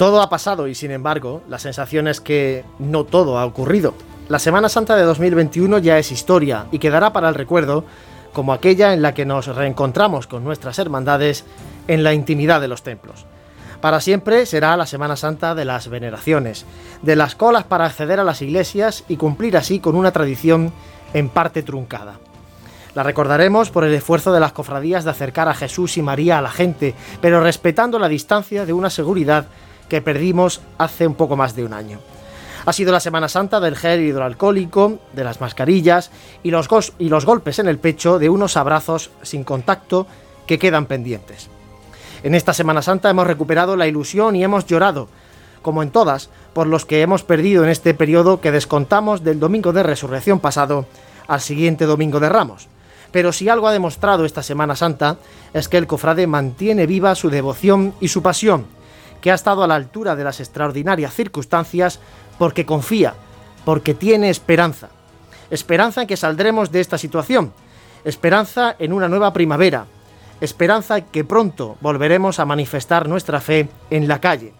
[0.00, 3.92] Todo ha pasado y sin embargo, la sensación es que no todo ha ocurrido.
[4.30, 7.84] La Semana Santa de 2021 ya es historia y quedará para el recuerdo
[8.32, 11.44] como aquella en la que nos reencontramos con nuestras hermandades
[11.86, 13.26] en la intimidad de los templos.
[13.82, 16.64] Para siempre será la Semana Santa de las veneraciones,
[17.02, 20.72] de las colas para acceder a las iglesias y cumplir así con una tradición
[21.12, 22.14] en parte truncada.
[22.94, 26.42] La recordaremos por el esfuerzo de las cofradías de acercar a Jesús y María a
[26.42, 29.44] la gente, pero respetando la distancia de una seguridad
[29.90, 31.98] que perdimos hace un poco más de un año.
[32.64, 36.10] Ha sido la Semana Santa del gel hidroalcohólico, de las mascarillas
[36.42, 36.68] y los,
[37.26, 40.06] golpes en el pecho de unos abrazos sin contacto
[40.46, 41.48] que quedan pendientes.
[42.22, 45.08] En esta Semana Santa hemos recuperado la ilusión y hemos llorado,
[45.62, 49.72] como en todas, por los que hemos perdido en este periodo que descontamos del domingo
[49.72, 50.86] de resurrección pasado
[51.28, 52.68] al siguiente domingo de Ramos.
[53.10, 55.16] Pero si algo ha demostrado esta Semana Santa
[55.54, 58.66] es que el cofrade mantiene viva su devoción y su pasión,
[59.20, 62.00] que ha estado a la altura de las extraordinarias circunstancias
[62.38, 63.14] porque confía,
[63.64, 64.88] porque tiene esperanza.
[65.50, 67.52] Esperanza en que saldremos de esta situación,
[68.04, 69.86] esperanza en una nueva primavera,
[70.40, 74.54] esperanza en que pronto volveremos a manifestar nuestra fe en la calle.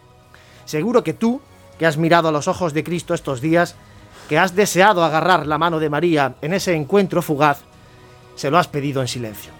[0.65, 1.41] Seguro que tú,
[1.79, 3.77] que has mirado a los ojos de Cristo estos días,
[4.29, 7.61] que has deseado agarrar la mano de María en ese encuentro fugaz,
[8.37, 9.60] se lo has pedido en silencio.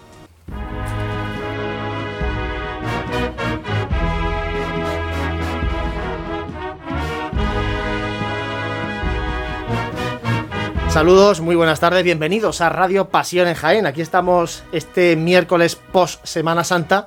[10.91, 13.87] Saludos, muy buenas tardes, bienvenidos a Radio Pasión en Jaén.
[13.87, 17.07] Aquí estamos este miércoles post Semana Santa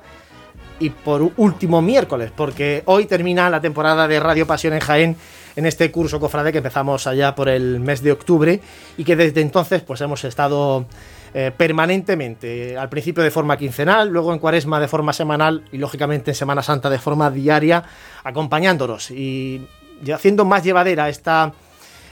[0.80, 5.16] y por último miércoles, porque hoy termina la temporada de Radio Pasión en Jaén
[5.54, 8.58] en este curso cofrade que empezamos allá por el mes de octubre
[8.96, 10.86] y que desde entonces pues hemos estado
[11.34, 16.30] eh, permanentemente, al principio de forma quincenal, luego en cuaresma de forma semanal y lógicamente
[16.30, 17.84] en Semana Santa de forma diaria,
[18.24, 19.68] acompañándonos y
[20.10, 21.52] haciendo más llevadera esta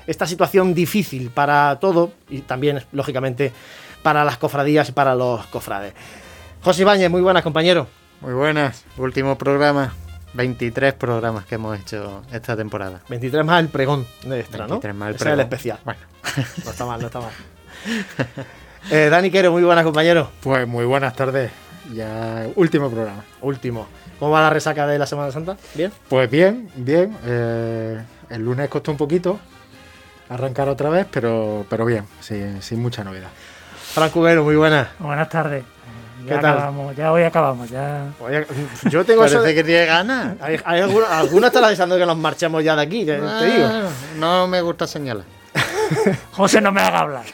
[0.07, 3.53] esta situación difícil para todo y también, lógicamente,
[4.03, 5.95] para las cofradías y para los cofrades.
[6.63, 7.87] José Ibáñez, muy buenas, compañero.
[8.21, 9.93] Muy buenas, último programa.
[10.35, 13.03] 23 programas que hemos hecho esta temporada.
[13.09, 15.33] 23 más el pregón de extra, 23 más el pregón.
[15.33, 15.79] es el especial.
[15.85, 16.01] Bueno.
[16.65, 17.31] No está mal, no está mal.
[18.91, 20.29] Eh, Dani Quero, muy buenas, compañero.
[20.43, 21.53] Pues muy buenas tardes.
[21.95, 23.23] Ya último programa.
[23.41, 23.87] Último.
[24.19, 25.57] ¿Cómo va la resaca de la Semana Santa?
[25.75, 25.93] ¿Bien?
[26.09, 27.17] Pues bien, bien.
[27.25, 29.39] Eh, el lunes costó un poquito,
[30.29, 33.29] arrancar otra vez, pero, pero bien, sin, mucha novedad.
[33.93, 34.89] Franco Cubero, muy buenas.
[34.99, 35.65] Buenas tardes.
[36.27, 38.07] Ya acabamos, ya hoy acabamos, ya.
[38.89, 40.37] yo tengo Parece eso que tiene ganas.
[40.41, 43.69] Hay, algunos, algunos están avisando que nos marchemos ya de aquí, te, digo.
[44.19, 45.25] No me gusta señalar.
[46.33, 47.25] José, no me haga hablar.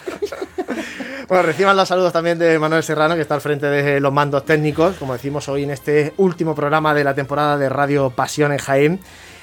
[1.29, 4.47] Bueno, reciban los saludos también de Manuel Serrano, que está al frente de los mandos
[4.47, 8.59] técnicos, como decimos hoy en este último programa de la temporada de Radio Pasión en
[8.59, 9.01] Jaén.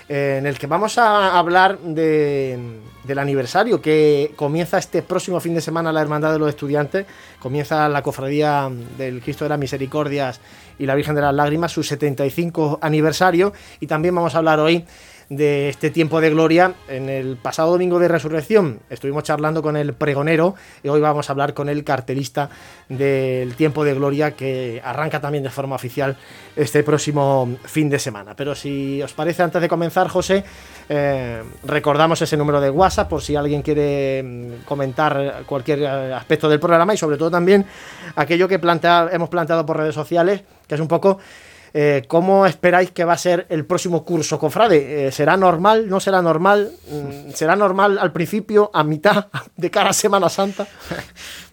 [0.08, 5.62] Eh, en el que vamos a hablar del aniversario que comienza este próximo fin de
[5.62, 7.08] semana la Hermandad de los Estudiantes,
[7.40, 10.42] comienza la Cofradía del Cristo de las Misericordias
[10.78, 14.86] y la Virgen de las Lágrimas, su 75 aniversario, y también vamos a hablar hoy
[15.30, 16.74] de este tiempo de gloria.
[16.88, 21.34] En el pasado domingo de resurrección estuvimos charlando con el pregonero y hoy vamos a
[21.34, 22.50] hablar con el cartelista
[22.90, 26.16] del tiempo de gloria que arranca también de forma oficial
[26.56, 28.36] este próximo fin de semana.
[28.36, 30.44] Pero si os parece, antes de comenzar, José,
[30.90, 36.48] eh, recordamos ese número de WhatsApp por si alguien quiere mm, comentar cualquier eh, aspecto
[36.50, 37.66] del programa y sobre todo también
[38.16, 41.20] aquello que hemos planteado por redes sociales, que es un poco
[41.78, 45.08] eh, ¿Cómo esperáis que va a ser el próximo curso, Cofrade?
[45.08, 45.90] Eh, ¿Será normal?
[45.90, 46.72] ¿No será normal?
[46.88, 49.28] Mm, ¿Será normal al principio, a mitad,
[49.58, 50.66] de cara Semana Santa?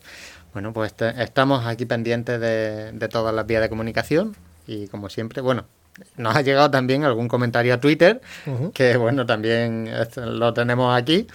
[0.52, 4.34] bueno, pues estamos aquí pendientes de, de todas las vías de comunicación
[4.66, 5.66] y como siempre, bueno,
[6.16, 8.20] nos ha llegado también algún comentario a Twitter,
[8.72, 11.26] que bueno, también lo tenemos aquí,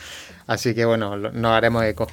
[0.47, 2.07] así que bueno, nos haremos eco.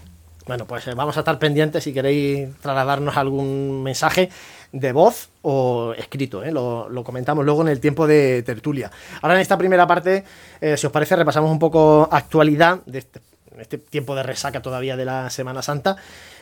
[0.47, 4.29] Bueno, pues eh, vamos a estar pendientes si queréis trasladarnos algún mensaje
[4.73, 6.45] de voz o escrito.
[6.45, 6.53] ¿eh?
[6.53, 8.91] Lo, comentamos luego en el tiempo de tertulia.
[9.23, 10.25] Ahora en esta primera parte,
[10.61, 13.21] eh, si os parece, repasamos un poco actualidad de este,
[13.59, 15.97] este tiempo de resaca todavía de la Semana Santa.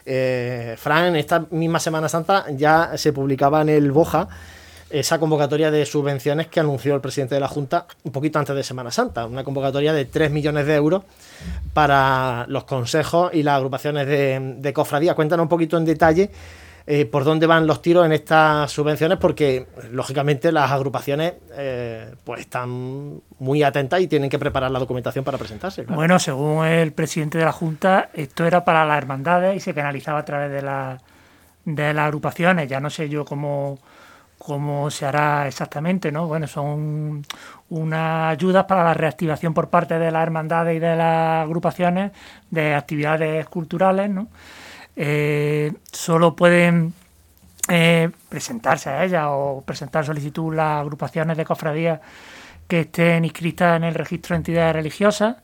[0.05, 4.29] Fran, en esta misma Semana Santa ya se publicaba en el Boja
[4.93, 8.63] esa convocatoria de subvenciones que anunció el presidente de la Junta un poquito antes de
[8.63, 11.03] Semana Santa, una convocatoria de 3 millones de euros
[11.73, 15.15] para los consejos y las agrupaciones de, de cofradía.
[15.15, 16.31] Cuéntanos un poquito en detalle
[16.87, 22.41] eh, por dónde van los tiros en estas subvenciones, porque lógicamente las agrupaciones eh, pues
[22.41, 25.83] están muy atentas y tienen que preparar la documentación para presentarse.
[25.83, 30.19] Bueno, según el presidente de la Junta, esto era para las hermandades y se canalizaba
[30.19, 30.99] a través de, la,
[31.65, 32.69] de las agrupaciones.
[32.69, 33.79] Ya no sé yo cómo
[34.43, 36.27] cómo se hará exactamente, ¿no?
[36.27, 37.25] Bueno, son
[37.71, 42.11] unas ayudas para la reactivación por parte de las hermandades y de las agrupaciones
[42.51, 44.27] de actividades culturales, ¿no?
[44.97, 46.93] Eh, solo pueden
[47.69, 52.01] eh, presentarse a ellas o presentar solicitud las agrupaciones de cofradías
[52.67, 55.37] que estén inscritas en el registro de entidades religiosas.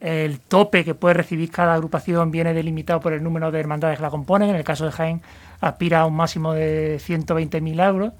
[0.00, 4.02] el tope que puede recibir cada agrupación viene delimitado por el número de hermandades que
[4.02, 4.50] la componen.
[4.50, 5.22] En el caso de Jaén
[5.60, 8.12] aspira a un máximo de 120.000 euros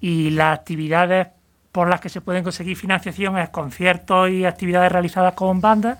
[0.00, 1.28] y las actividades
[1.72, 5.98] por las que se pueden conseguir financiación es conciertos y actividades realizadas con bandas,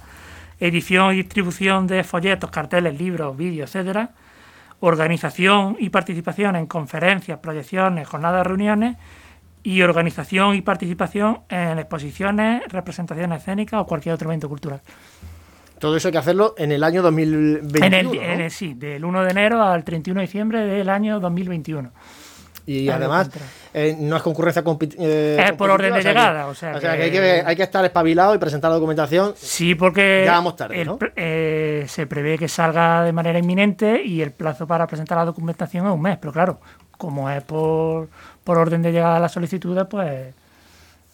[0.59, 4.11] edición y distribución de folletos, carteles, libros, vídeos, etcétera,
[4.81, 8.97] organización y participación en conferencias, proyecciones, jornadas, reuniones
[9.63, 14.81] y organización y participación en exposiciones, representaciones escénicas o cualquier otro evento cultural.
[15.81, 18.23] Todo eso hay que hacerlo en el año 2021.
[18.23, 21.91] En el, Sí, del 1 de enero al 31 de diciembre del año 2021.
[22.67, 23.31] Y además,
[23.73, 24.63] eh, no es concurrencia
[24.99, 26.49] eh, Es por orden de llegada.
[26.49, 29.33] o sea, que, hay, que, hay, que, estar espabilado y presentar la documentación.
[29.37, 30.87] Sí, porque ya vamos tarde,
[31.17, 35.87] eh, se prevé que salga de manera inminente y el plazo para presentar la documentación
[35.87, 36.19] es un mes.
[36.21, 36.61] Pero claro,
[36.99, 38.11] como es por,
[38.45, 40.35] por orden de llegada a las solicitudes, pues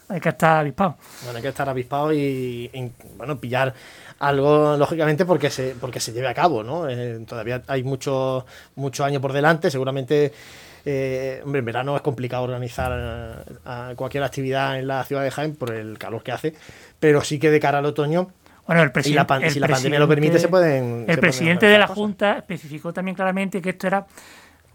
[0.09, 0.97] hay que estar avispado.
[1.23, 3.73] Bueno, hay que estar avispado y, y bueno, pillar
[4.19, 9.05] algo lógicamente porque se porque se lleve a cabo no eh, todavía hay muchos mucho
[9.05, 10.33] años por delante seguramente
[10.85, 13.45] eh, hombre, en verano es complicado organizar
[13.97, 16.55] cualquier actividad en la ciudad de Jaén por el calor que hace,
[17.01, 18.29] pero sí que de cara al otoño
[18.67, 21.05] bueno, el si la pandemia lo permite, se pueden.
[21.07, 24.05] El presidente de la Junta especificó también claramente que esto era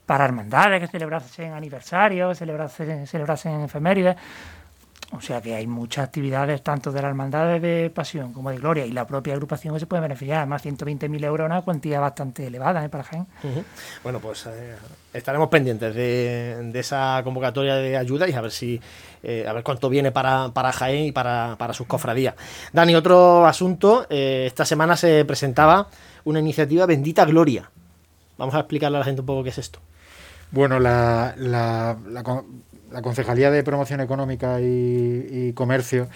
[0.05, 4.15] para hermandades que celebrasen aniversarios, celebrasen, celebrasen efemérides.
[5.13, 8.85] O sea que hay muchas actividades, tanto de la hermandad de pasión como de gloria
[8.85, 10.37] y la propia agrupación que se puede beneficiar.
[10.37, 12.89] Además, 120.000 euros una cuantía bastante elevada ¿eh?
[12.89, 13.27] para Jaén.
[14.03, 14.75] Bueno, pues eh,
[15.13, 18.79] estaremos pendientes de, esa convocatoria de ayuda y a ver si
[19.21, 22.35] eh, a ver cuánto viene para, para Jaén y para, para sus cofradías.
[22.71, 24.07] Dani, otro asunto.
[24.09, 25.89] esta semana se presentaba
[26.23, 27.69] una iniciativa Bendita Gloria.
[28.37, 29.80] Vamos a explicarle a la gente un poco qué es esto.
[30.51, 32.23] Bueno, la, la la
[33.02, 36.07] Concejalía de Promoción Económica y, Comercio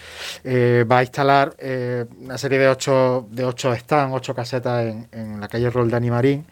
[0.44, 5.40] eh, va a instalar eh, una serie de ocho, de ocho stands, ocho casetas en,
[5.40, 6.46] la calle Roldán y Marín.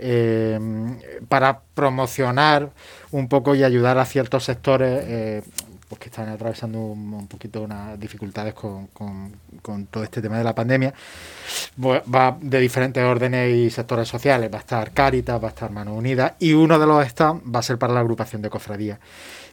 [0.00, 0.58] Eh,
[1.28, 2.70] para promocionar
[3.10, 5.42] un poco y ayudar a ciertos sectores
[5.88, 10.54] pues que están atravesando un, poquito unas dificultades con, con, todo este tema de la
[10.54, 10.92] pandemia.
[11.82, 14.50] Va de diferentes órdenes y sectores sociales.
[14.52, 17.60] Va a estar Cáritas, va a estar Mano Unida y uno de los stands va
[17.60, 18.98] a ser para la agrupación de cofradías.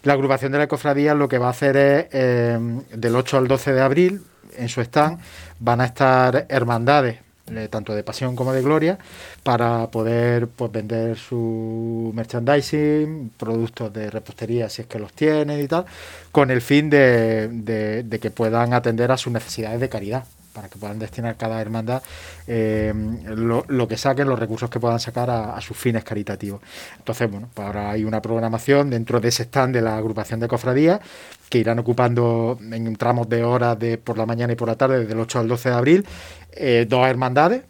[0.05, 2.59] La agrupación de la cofradía lo que va a hacer es, eh,
[2.93, 4.21] del 8 al 12 de abril,
[4.55, 5.17] en su stand,
[5.59, 7.17] van a estar hermandades,
[7.51, 8.99] eh, tanto de pasión como de gloria,
[9.41, 15.67] para poder pues, vender su merchandising, productos de repostería si es que los tienen y
[15.67, 15.85] tal,
[16.31, 20.97] con el fin de que puedan atender a sus necesidades de caridad para que puedan
[20.97, 22.01] destinar cada hermandad
[22.47, 22.93] eh,
[23.35, 26.61] lo, que saquen, los recursos que puedan sacar a, sus fines caritativos.
[26.97, 30.47] Entonces, bueno, pues ahora hay una programación dentro de ese stand de la agrupación de
[30.47, 31.01] cofradías
[31.49, 34.99] que irán ocupando en tramos de horas de por la mañana y por la tarde,
[34.99, 36.05] desde el 8 al 12 de abril,
[36.53, 37.63] eh, dos hermandades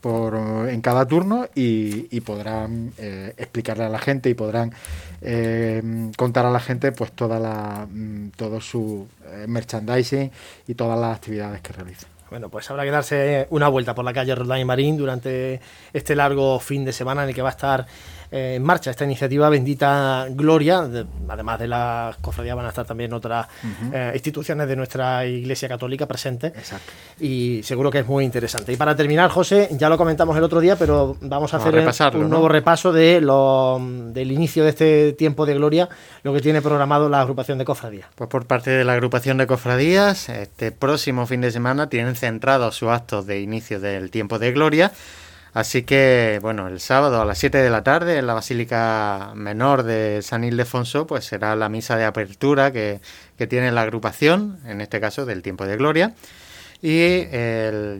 [0.00, 0.34] por,
[0.68, 4.72] en cada turno y, podrán eh, explicarle a la gente y podrán
[6.16, 9.06] contar a la gente pues toda la, mm, todo su
[9.46, 10.30] merchandising
[10.66, 12.11] y todas las actividades que realizan.
[12.32, 15.60] Bueno, pues habrá que darse una vuelta por la calle Roldán y Marín durante
[15.92, 17.86] este largo fin de semana en el que va a estar
[18.32, 20.88] eh, en marcha esta iniciativa Bendita Gloria.
[21.28, 23.46] además de la cofradía van a estar también otras
[23.92, 26.52] eh, instituciones de nuestra Iglesia Católica presentes.
[26.56, 26.90] Exacto.
[27.20, 28.72] Y seguro que es muy interesante.
[28.72, 32.30] Y para terminar, José, ya lo comentamos el otro día, pero vamos a hacer un
[32.30, 35.90] nuevo repaso de lo, del inicio de este tiempo de gloria,
[36.22, 38.08] lo que tiene programado la agrupación de cofradías.
[38.14, 42.72] Pues por parte de la agrupación de cofradías, este próximo fin de semana tienen centrado
[42.72, 44.90] su acto de inicio del tiempo de gloria
[45.54, 49.82] Así que, bueno, el sábado a las 7 de la tarde en la Basílica Menor
[49.82, 53.00] de San Ildefonso, pues será la misa de apertura que,
[53.48, 56.14] tiene la agrupación, en este caso del Tiempo de Gloria.
[56.80, 57.26] Y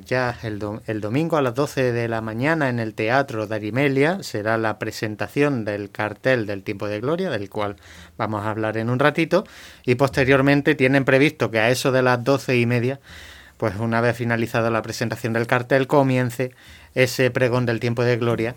[0.07, 4.23] ya el, el, domingo a las 12 de la mañana en el Teatro de Arimelia
[4.23, 7.77] será la presentación del cartel del Tiempo de Gloria, del cual
[8.17, 9.45] vamos a hablar en un ratito.
[9.85, 13.01] Y posteriormente tienen previsto que a eso de las doce y media,
[13.57, 16.53] pues una vez finalizada la presentación del cartel, comience
[16.95, 18.55] ese pregón del Tiempo de Gloria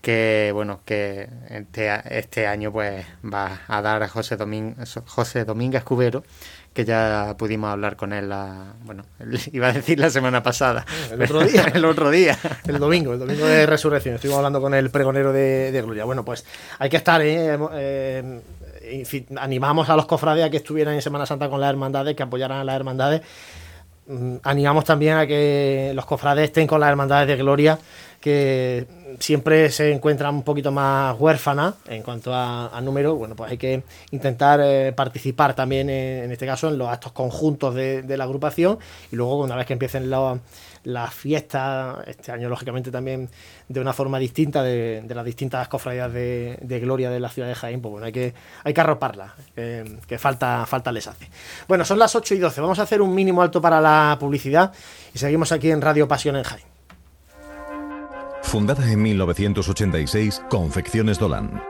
[0.00, 4.38] que bueno que este, este año pues va a dar a José,
[5.06, 6.24] José Domínguez Cubero
[6.72, 9.04] que ya pudimos hablar con él, la, bueno,
[9.52, 10.86] iba a decir la semana pasada.
[11.10, 11.64] El otro día.
[11.74, 12.38] el otro día.
[12.66, 14.14] el domingo, el domingo de resurrección.
[14.14, 16.04] Estuvimos hablando con el pregonero de, Gloria.
[16.04, 16.44] Bueno, pues
[16.78, 17.58] hay que estar, ¿eh?
[17.72, 18.40] eh
[19.36, 22.58] animamos a los cofrades a que estuvieran en Semana Santa con las hermandades, que apoyaran
[22.58, 23.22] a las hermandades.
[24.10, 27.78] Mm, animamos también a que los cofrades estén con las hermandades de Gloria
[28.20, 28.84] que
[29.20, 33.84] siempre se encuentran un poquito más huérfanas en cuanto a, número, bueno, pues hay que
[34.10, 38.78] intentar eh, participar también en, este caso en los actos conjuntos de, la agrupación.
[39.12, 40.10] Y luego una vez que empiecen
[40.84, 43.28] las fiestas, este año lógicamente también
[43.68, 47.80] de una forma distinta de, las distintas cofradías de, gloria de la ciudad de Jaén,
[47.80, 48.34] pues bueno, hay que,
[48.64, 51.28] hay que arroparla, que falta, falta les hace.
[51.68, 54.72] Bueno, son las 8 y 12, vamos a hacer un mínimo alto para la publicidad
[55.14, 56.64] y seguimos aquí en Radio Pasión en Jaén.
[58.42, 61.69] Fundada en 1986, Confecciones Dolan.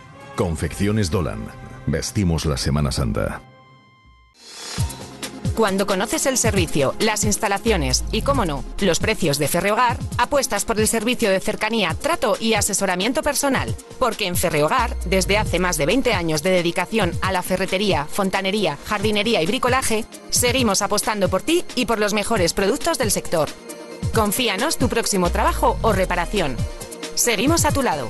[0.35, 1.45] Confecciones Dolan.
[1.85, 3.41] Vestimos la Semana Santa.
[5.55, 10.79] Cuando conoces el servicio, las instalaciones y, cómo no, los precios de Ferrehogar, apuestas por
[10.79, 13.75] el servicio de cercanía, trato y asesoramiento personal.
[13.99, 18.77] Porque en Ferrehogar, desde hace más de 20 años de dedicación a la ferretería, fontanería,
[18.85, 23.49] jardinería y bricolaje, seguimos apostando por ti y por los mejores productos del sector.
[24.15, 26.55] Confíanos tu próximo trabajo o reparación.
[27.15, 28.09] Seguimos a tu lado.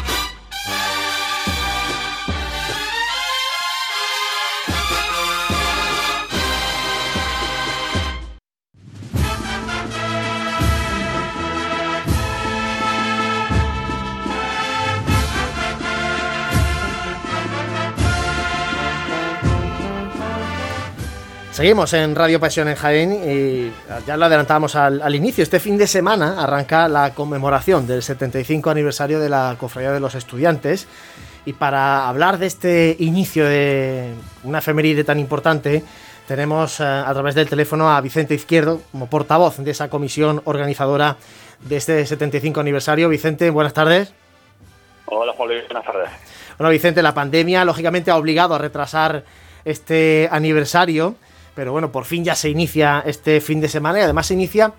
[21.51, 23.73] Seguimos en Radio Pasión en Jaén y
[24.07, 25.43] ya lo adelantamos al, inicio.
[25.43, 30.15] Este fin de semana arranca la conmemoración del 75 aniversario de la Cofradía de los
[30.15, 30.87] Estudiantes.
[31.45, 35.83] Y para hablar de este inicio de una efeméride tan importante,
[36.25, 41.17] tenemos eh, a través del teléfono a Vicente Izquierdo como portavoz de esa comisión organizadora
[41.59, 43.09] de este 75 aniversario.
[43.09, 44.13] Vicente, buenas tardes.
[45.05, 46.09] Hola, Juan buenas tardes.
[46.57, 49.25] Bueno, Vicente, la pandemia lógicamente ha obligado a retrasar
[49.65, 51.15] este aniversario.
[51.61, 54.73] Pero bueno, por fin ya se inicia este fin de semana y además se inicia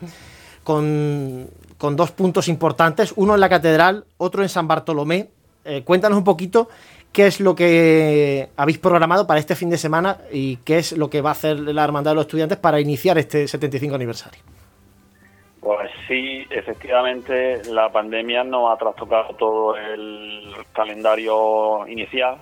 [0.65, 1.49] con,
[1.79, 5.29] dos puntos importantes, uno en la catedral, otro en San Bartolomé.
[5.65, 6.69] Eh, cuéntanos un poquito
[7.13, 11.09] qué es lo que habéis programado para este fin de semana y qué es lo
[11.09, 14.43] que va a hacer la Hermandad de los Estudiantes para iniciar este 75 aniversario.
[15.61, 22.39] Pues sí, efectivamente la pandemia nos ha trastocado todo el calendario inicial,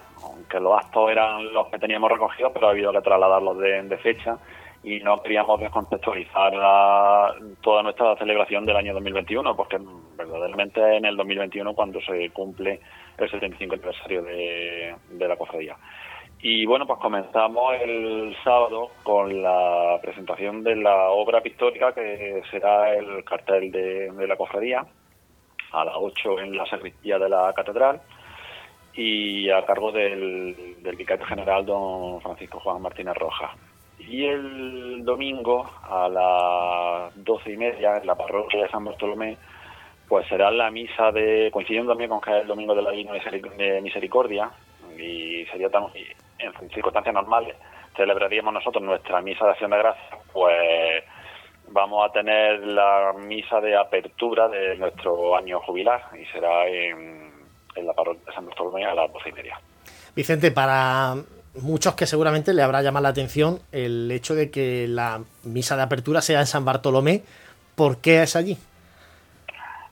[0.48, 4.38] que los actos eran los que teníamos recogidos, pero ha habido que trasladarlos de, fecha
[4.82, 6.52] y no queríamos descontextualizar
[7.60, 9.78] toda nuestra celebración del año 2021, porque
[10.16, 12.80] verdaderamente en el 2021 cuando se cumple
[13.18, 14.96] el 75 aniversario de,
[15.28, 15.76] la cofradía.
[16.42, 22.94] Y bueno, pues comenzamos el sábado con la presentación de la obra pictórica que será
[22.94, 24.86] el cartel de, de la cofradía
[25.72, 28.00] a las 8 en la sacristía de la catedral
[28.94, 33.50] y a cargo del, del vicario general don Francisco Juan Martínez Rojas.
[33.98, 39.36] Y el domingo a las doce y media en la parroquia de San Bartolomé
[40.10, 43.12] pues será la misa de, coincidiendo también con que es el domingo de la Divina
[43.80, 44.50] Misericordia,
[44.98, 45.84] y sería tan,
[46.40, 47.54] en circunstancias normales,
[47.96, 51.04] celebraríamos nosotros nuestra misa de acción de gracias, pues
[51.68, 57.29] vamos a tener la misa de apertura de nuestro año jubilar y será en,
[57.76, 59.60] la parroquia de San Bartolomé a las doce y media.
[60.14, 61.16] Vicente, para
[61.54, 65.82] muchos que seguramente le habrá llamado la atención el hecho de que la misa de
[65.82, 67.22] apertura sea en San Bartolomé,
[67.74, 68.56] ¿por qué es allí?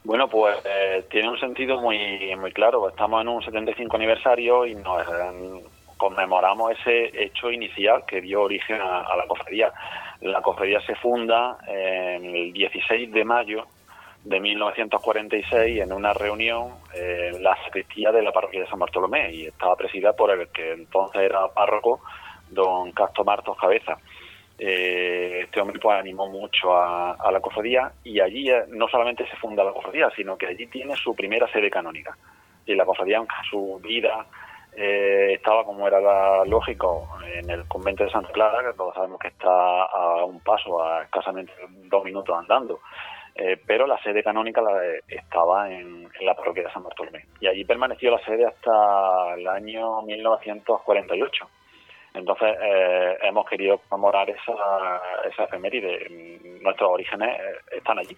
[0.04, 2.88] Bueno, pues eh, tiene un sentido muy muy claro.
[2.88, 5.62] Estamos en un 75 aniversario y nos eh,
[5.96, 9.72] conmemoramos ese hecho inicial que dio origen a, la cofradía.
[10.20, 13.66] La cofradía se funda en el 16 de mayo
[14.24, 19.46] de 1946 en una reunión en la sacristía de la parroquia de San Bartolomé y
[19.46, 22.00] estaba presidida por el que entonces era párroco,
[22.50, 23.98] don Castro Martos Cabeza.
[24.60, 29.36] Eh, este hombre pues animó mucho a, la cofradía y allí eh, no solamente se
[29.36, 32.16] funda la cofradía, sino que allí tiene su primera sede canónica.
[32.66, 34.26] Y la cofradía, aunque su vida
[34.76, 39.28] eh, estaba, como era lógico, en el convento de Santa Clara, que todos sabemos que
[39.28, 41.52] está a un paso, a escasamente
[41.84, 42.80] dos minutos andando,
[43.66, 44.72] pero la sede canónica la,
[45.08, 47.24] estaba en, en, la parroquia de San Bartolomé.
[47.40, 51.48] Y allí permaneció la sede hasta el año 1948
[52.14, 56.38] entonces eh, hemos querido conmemorar esa, esa efeméride.
[56.60, 58.16] Nuestros orígenes eh, están allí.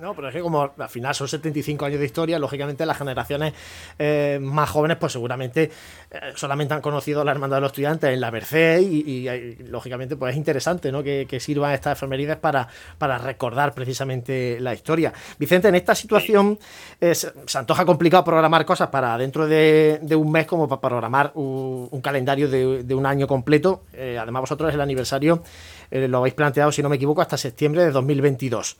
[0.00, 3.54] No, pero es que como al final son 75 años de historia, lógicamente las generaciones
[3.98, 5.70] eh, más jóvenes pues seguramente
[6.10, 9.24] eh, solamente han conocido la Hermandad de los Estudiantes en la Merced y,
[9.64, 11.02] lógicamente pues es interesante ¿no?
[11.02, 15.12] que, sirvan estas efemérides para, para recordar precisamente la historia.
[15.38, 16.56] Vicente, en esta situación
[17.00, 22.00] eh, se, antoja complicado programar cosas para dentro de, un mes como para programar un,
[22.00, 23.82] calendario de, un año completo.
[23.92, 25.42] además vosotros el aniversario
[25.90, 28.76] lo habéis planteado, si no me equivoco, hasta septiembre de 2022.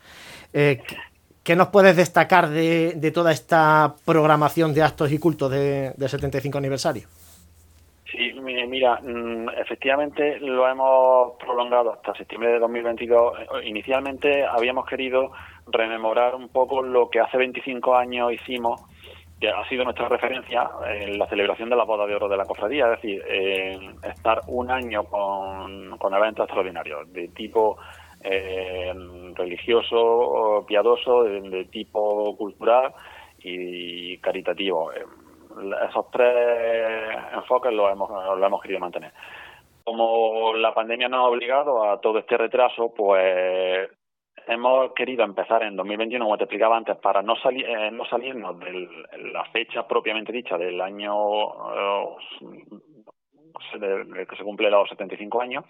[0.55, 0.81] Eh,
[1.43, 6.57] ¿Qué nos puedes destacar de, toda esta programación de actos y cultos de, del 75
[6.57, 7.07] aniversario?
[8.11, 8.33] Sí,
[8.67, 13.39] mira, mm, efectivamente lo hemos prolongado hasta septiembre de 2022.
[13.65, 15.33] Inicialmente habíamos querido
[15.67, 18.81] rememorar un poco lo que hace 25 años hicimos,
[19.39, 22.45] que ha sido nuestra referencia en la celebración de la boda de oro de la
[22.45, 23.23] cofradía, es decir,
[24.03, 27.77] estar un año con, con eventos extraordinarios de tipo
[28.25, 28.93] eh,
[29.35, 32.93] religioso, piadoso, de, tipo cultural
[33.39, 34.93] y caritativo.
[34.93, 35.05] Eh,
[35.89, 39.13] esos tres enfoques los hemos, los hemos querido mantener.
[39.85, 43.89] Como la pandemia nos ha obligado a todo este retraso, pues
[44.47, 48.59] hemos querido empezar en 2021, como te explicaba antes, para no, salir eh, no salirnos
[48.61, 48.89] de
[49.33, 51.15] la fecha propiamente dicha del año
[51.75, 52.17] eh,
[54.29, 55.65] que se cumple los 75 años,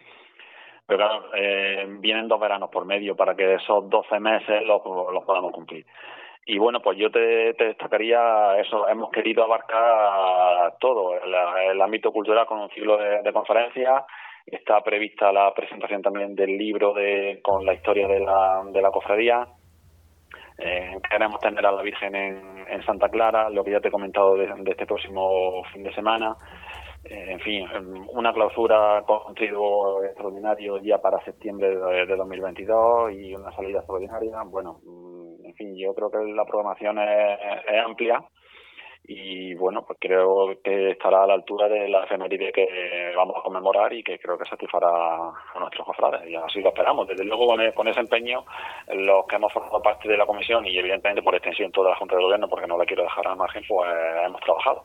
[0.87, 4.83] pero claro, eh, vienen dos veranos por medio para que esos 12 meses los,
[5.25, 5.87] podamos cumplir.
[6.47, 12.61] Y bueno, pues yo te, destacaría eso, hemos querido abarcar todo, el, ámbito cultural con
[12.61, 14.05] un ciclo de, conferencias,
[14.45, 18.91] está prevista la presentación también del libro de, con la historia de la, de la
[18.91, 19.49] cofradía,
[20.59, 23.91] eh, queremos tener a la Virgen en, en, Santa Clara, lo que ya te he
[23.91, 26.37] comentado de este próximo fin de semana.
[27.05, 33.35] Eh, en fin, em, una clausura con trigo extraordinario ya para septiembre de, 2022 y
[33.35, 34.43] una salida extraordinaria.
[34.47, 37.39] Bueno, mm, en fin, yo creo que la programación es,
[37.85, 38.25] amplia
[39.07, 43.43] y bueno, pues creo que estará a la altura de la efeméride que vamos a
[43.43, 47.07] conmemorar y que creo que satisfará a nuestros cofrades y así lo esperamos.
[47.07, 48.45] Desde luego con, con, ese empeño,
[48.89, 52.17] los que hemos formado parte de la comisión y evidentemente por extensión toda la Junta
[52.17, 53.91] de Gobierno, porque no la quiero dejar al margen, pues
[54.25, 54.85] hemos trabajado.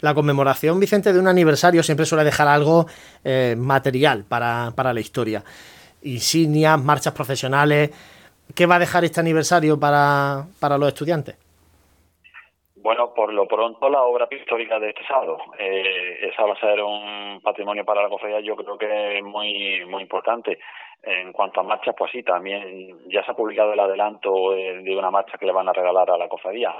[0.00, 2.86] La conmemoración, Vicente, de un aniversario siempre suele dejar algo
[3.24, 5.42] eh, material para, la historia.
[6.02, 7.90] Insignias, marchas profesionales.
[8.54, 10.46] ¿Qué va a dejar este aniversario para,
[10.78, 11.36] los estudiantes?
[12.76, 15.38] Bueno, por lo pronto la obra pictórica de este sábado.
[15.58, 19.84] Eh, esa va a ser un patrimonio para la cofradía, yo creo que es muy,
[19.86, 20.58] muy importante.
[21.06, 25.10] En cuanto a marchas, pues sí, también ya se ha publicado el adelanto de, una
[25.10, 26.74] marcha que le van a regalar a la cofradía.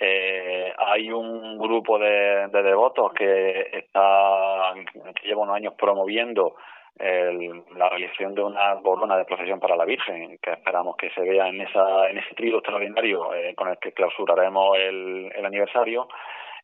[0.00, 4.74] Eh, hay un grupo de, devotos que está
[5.14, 6.56] que lleva unos años promoviendo
[6.98, 11.46] la realización de una corona de procesión para la Virgen, que esperamos que se vea
[11.46, 16.08] en esa en ese trío extraordinario eh, con el que clausuraremos el, el aniversario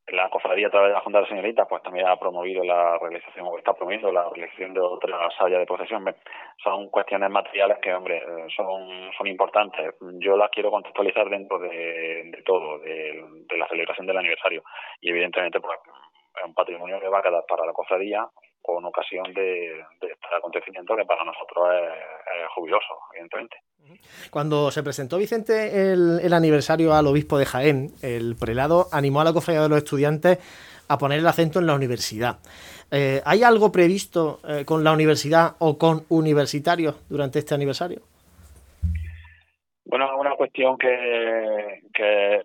[0.08, 3.46] la cofradía a través de la Junta de Señoritas pues también ha promovido la realización
[3.46, 6.04] o está promoviendo la realización de otra salla de procesión.
[6.62, 8.22] Son cuestiones materiales que, hombre,
[8.54, 9.94] son, son importantes.
[10.20, 13.24] Yo las quiero contextualizar dentro de, todo, de,
[13.56, 14.62] la celebración del aniversario.
[15.00, 15.78] Y evidentemente, pues
[16.36, 18.26] es un patrimonio que va a quedar para la cofradía,
[18.60, 19.84] con ocasión de,
[20.36, 23.56] acontecimiento que para nosotros es, jubiloso, evidentemente.
[24.30, 29.32] Cuando se presentó Vicente el, aniversario al obispo de Jaén, el prelado animó a la
[29.32, 30.38] cofradía de los estudiantes
[30.88, 32.38] a poner el acento en la universidad.
[32.90, 38.02] Eh, ¿Hay algo previsto eh, con la universidad o con universitarios durante este aniversario?
[39.84, 42.42] Bueno, una cuestión que, que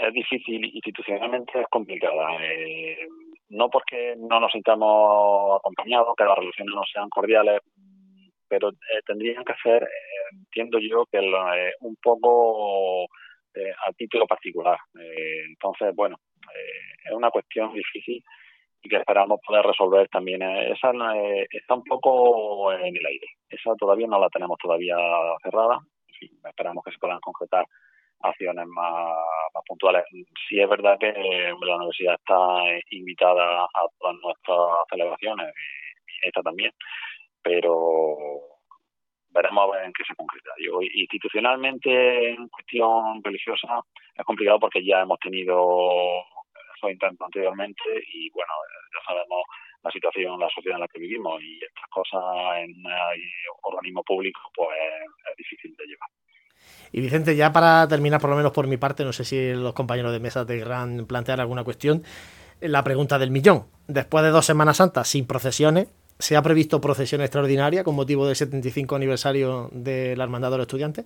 [0.00, 2.36] es difícil institucionalmente, es complicada.
[2.42, 3.08] Eh,
[3.50, 7.60] no porque no nos sintamos acompañados, que las relaciones no sean cordiales,
[8.48, 9.88] pero eh, tendrían que ser, eh,
[10.32, 11.18] entiendo yo, que
[11.80, 14.78] un poco a título particular.
[14.94, 16.16] entonces, bueno,
[17.04, 18.22] es una cuestión difícil
[18.80, 20.42] y que esperamos poder resolver también.
[20.42, 20.92] Esa
[21.50, 23.26] está un poco en el aire.
[23.48, 24.96] Esa todavía no la tenemos todavía
[25.42, 25.80] cerrada.
[26.20, 27.66] esperamos que se puedan concretar
[28.20, 29.16] acciones más,
[29.66, 30.04] puntuales.
[30.48, 34.58] Sí es verdad que la universidad está invitada a todas nuestras
[34.90, 35.52] celebraciones,
[36.06, 36.72] y esta también,
[37.42, 38.16] pero
[39.30, 40.50] veremos a ver en qué se concreta.
[40.58, 43.80] Yo, institucionalmente, en cuestión religiosa,
[44.14, 45.90] es complicado porque ya hemos tenido
[46.76, 48.52] esos intentos anteriormente y, bueno,
[48.94, 49.42] ya sabemos
[49.82, 52.22] la situación, la sociedad en la que vivimos y estas cosas
[52.58, 52.74] en
[53.62, 54.76] organismo público, pues
[55.30, 56.08] es difícil de llevar.
[56.92, 59.74] Y Vicente, ya para terminar, por lo menos por mi parte, no sé si los
[59.74, 62.02] compañeros de mesa te querrán plantear alguna cuestión,
[62.60, 63.64] la pregunta del millón.
[63.86, 68.36] Después de dos Semanas Santas sin procesiones, ¿se ha previsto procesión extraordinaria con motivo del
[68.36, 71.04] 75 aniversario de la Hermandad de los Estudiantes?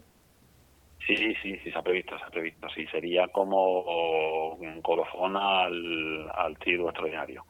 [1.07, 2.69] Sí, sí, sí, se ha previsto, se ha previsto.
[2.75, 7.45] Sí, sería como un colofón al, al tiro extraordinario.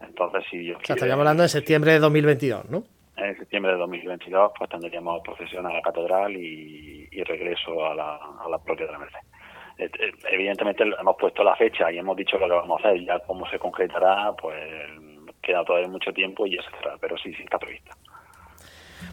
[0.00, 2.82] Entonces, si O sea, estaríamos hablando en septiembre de 2022, ¿no?
[3.16, 8.48] en septiembre de 2022 pues tendríamos procesión a la catedral y, regreso a la, a
[8.48, 9.18] la propia de la Merced.
[10.30, 13.48] Evidentemente hemos puesto la fecha y hemos dicho lo que vamos a hacer, ya cómo
[13.50, 14.56] se concretará, pues
[15.42, 17.92] queda todavía mucho tiempo y ya se será, pero sí, sí está previsto.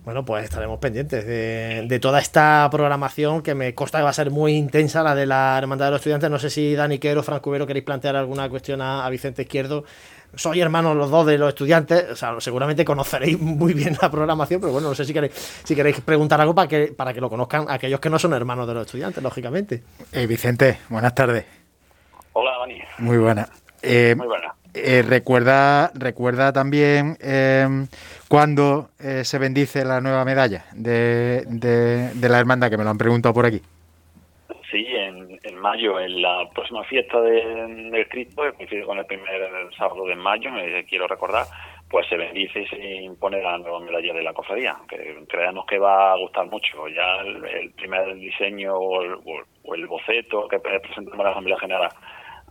[0.05, 4.31] Bueno, pues estaremos pendientes de, toda esta programación que me consta que va a ser
[4.31, 6.29] muy intensa, la de la Hermandad de los Estudiantes.
[6.29, 9.85] No sé si Dani Quero, Franco Vero, queréis plantear alguna cuestión a Vicente Izquierdo
[10.35, 14.59] soy hermanos los dos de los estudiantes, o sea, seguramente conoceréis muy bien la programación,
[14.61, 17.29] pero bueno, no sé si queréis, si queréis preguntar algo para que, para que lo
[17.29, 19.83] conozcan aquellos que no son hermanos de los estudiantes, lógicamente.
[20.11, 21.45] Eh, Vicente, buenas tardes.
[22.33, 22.79] Hola, Dani.
[22.99, 23.47] Muy buena.
[23.81, 24.55] Eh, muy buena.
[24.73, 27.85] Eh, recuerda, recuerda también eh,
[28.27, 33.33] cuándo se bendice la nueva medalla de, de la hermandad, que me lo han preguntado
[33.33, 33.61] por aquí.
[35.63, 37.41] En, en mayo, en la próxima fiesta de,
[37.91, 41.45] del Cristo, que coincide con el primer sábado de mayo, eh, quiero recordar,
[41.89, 45.80] pues se bendice y se impone la nueva medalla de la cofradía, que creemos que
[45.80, 46.88] va a gustar mucho.
[46.89, 51.89] Ya el, primer diseño o el, boceto que presentamos a la Asamblea General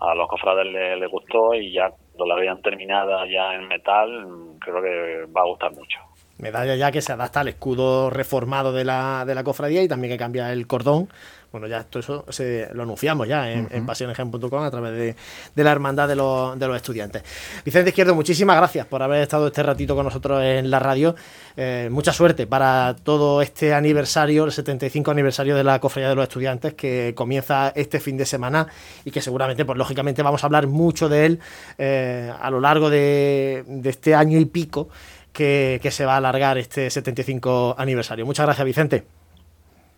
[0.01, 4.27] a los cofrades les le gustó y ya cuando la vean terminada ya en metal,
[4.59, 6.01] creo que va a gustar mucho
[6.39, 10.13] medalla ya que se adapta al escudo reformado de la, de la cofradía y también
[10.13, 11.09] que cambia el cordón
[11.53, 15.17] bueno, ya todo eso se, lo anunciamos ya en, uh a través
[15.55, 17.23] de, la hermandad de los, de los, estudiantes.
[17.63, 21.15] Vicente Izquierdo, muchísimas gracias por haber estado este ratito con nosotros en la radio.
[21.57, 26.23] Eh, mucha suerte para todo este aniversario, el 75 aniversario de la Cofradía de los
[26.23, 28.67] Estudiantes, que comienza este fin de semana
[29.05, 31.41] y que seguramente, pues lógicamente, vamos a hablar mucho de él
[31.77, 34.89] eh, a lo largo de, este año y pico
[35.35, 38.25] que, que se va a alargar este 75 aniversario.
[38.25, 39.05] Muchas gracias, Vicente.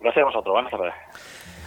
[0.01, 0.53] Gracias a vosotros.
[0.53, 0.93] Buenas tardes.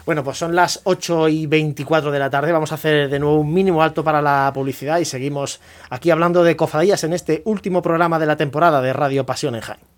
[0.08, 2.50] Bueno, pues son las 8 y 24 de la tarde.
[2.50, 6.42] Vamos a hacer de nuevo un mínimo alto para la publicidad y seguimos aquí hablando
[6.42, 9.97] de cofradías en este último programa de la temporada de Radio Pasión en Jaén.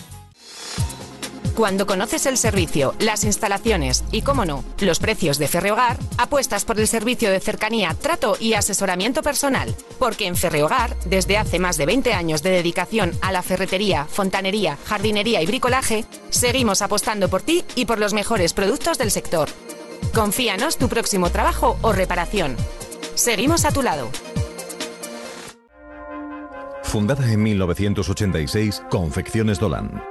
[1.55, 6.79] Cuando conoces el servicio, las instalaciones y, cómo no, los precios de Ferrehogar, apuestas por
[6.79, 9.75] el servicio de cercanía, trato y asesoramiento personal.
[9.99, 14.77] Porque en Ferrehogar, desde hace más de 20 años de dedicación a la ferretería, fontanería,
[14.85, 19.49] jardinería y bricolaje, seguimos apostando por ti y por los mejores productos del sector.
[20.13, 22.55] Confíanos tu próximo trabajo o reparación.
[23.15, 24.09] Seguimos a tu lado.
[26.83, 30.10] Fundada en 1986, Confecciones Dolan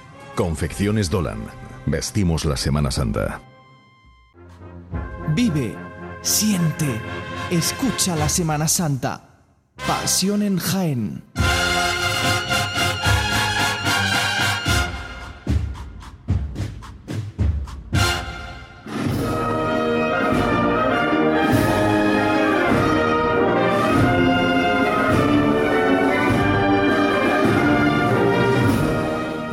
[0.35, 1.39] Confecciones Dolan.
[1.85, 3.41] Vestimos la Semana Santa.
[5.35, 5.75] Vive,
[6.21, 6.99] siente,
[7.49, 9.43] escucha la Semana Santa.
[9.87, 11.23] Pasión en Jaén.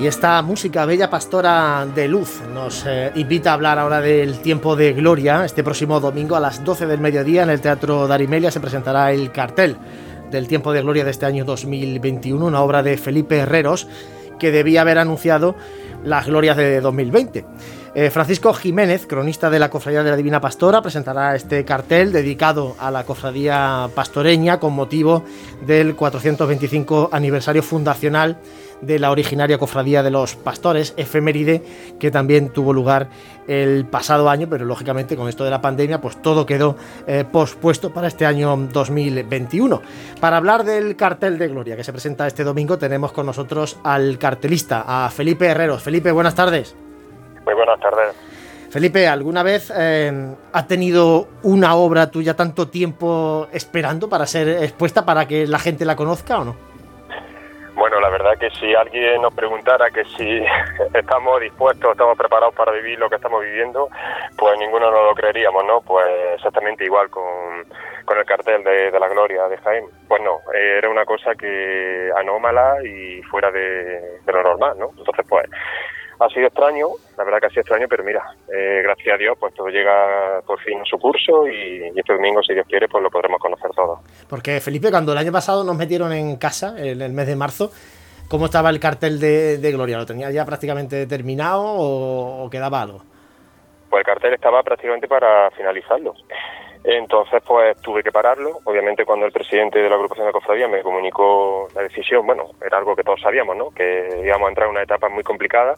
[0.09, 4.95] Esta música bella pastora de luz nos eh, invita a hablar ahora del tiempo de
[4.95, 5.45] gloria.
[5.45, 9.31] Este próximo domingo a las 12 del mediodía en el Teatro Darimelia se presentará el
[9.33, 9.77] cartel
[10.31, 13.87] del tiempo de gloria de este año 2021, una obra de Felipe Herreros
[14.39, 15.57] que debía haber anunciado
[16.05, 17.45] las glorias de 2020.
[17.95, 22.77] Eh, Francisco Jiménez, cronista de la Cofradía de la Divina Pastora, presentará este cartel dedicado
[22.79, 25.25] a la Cofradía Pastoreña con motivo
[25.67, 28.39] del 425 aniversario fundacional
[28.81, 31.63] de la originaria Cofradía de los Pastores, efeméride
[31.99, 33.09] que también tuvo lugar
[33.47, 37.93] el pasado año, pero lógicamente con esto de la pandemia, pues todo quedó eh, pospuesto
[37.93, 39.83] para este año 2021.
[40.21, 44.19] Para hablar del cartel de Gloria que se presenta este domingo, tenemos con nosotros al
[44.19, 45.83] cartelista, a Felipe Herreros.
[45.83, 46.77] Felipe, buenas tardes.
[47.45, 48.15] Muy buenas tardes.
[48.71, 55.07] Felipe, ¿alguna vez eh, ha tenido una obra tuya tanto tiempo esperando para ser expuesta,
[55.07, 56.68] para que la gente la conozca o no?
[57.79, 60.45] Bueno, la verdad que si alguien nos preguntara que si
[60.95, 63.89] estamos dispuestos, estamos preparados para vivir lo que estamos viviendo,
[64.37, 65.81] pues ninguno nos lo creeríamos, ¿no?
[65.83, 67.25] Pues exactamente igual con,
[68.05, 69.87] con el cartel de, de, la gloria de Jaime.
[70.09, 74.91] Pues no, era una cosa que anómala y fuera de lo normal, ¿no?
[74.99, 75.47] Entonces, pues
[76.21, 79.37] ha sido extraño, la verdad que ha sido extraño, pero mira, eh, gracias a Dios,
[79.39, 82.89] pues todo llega por fin a su curso y, y, este domingo, si Dios quiere,
[82.89, 84.01] pues lo podremos conocer todo.
[84.29, 87.71] Porque Felipe, cuando el año pasado nos metieron en casa, en el mes de marzo,
[88.29, 89.99] ¿cómo estaba el cartel de, de Gloria?
[89.99, 93.03] ¿Lo tenía ya prácticamente terminado o, o, quedaba algo?
[93.89, 96.15] Pues el cartel estaba prácticamente para finalizarlo.
[96.85, 98.61] Entonces, pues tuve que pararlo.
[98.65, 102.79] Obviamente, cuando el presidente de la agrupación de cofradía me comunicó la decisión, bueno, era
[102.79, 103.71] algo que todos sabíamos, ¿no?
[103.71, 105.77] Que íbamos a entrar en una etapa muy complicada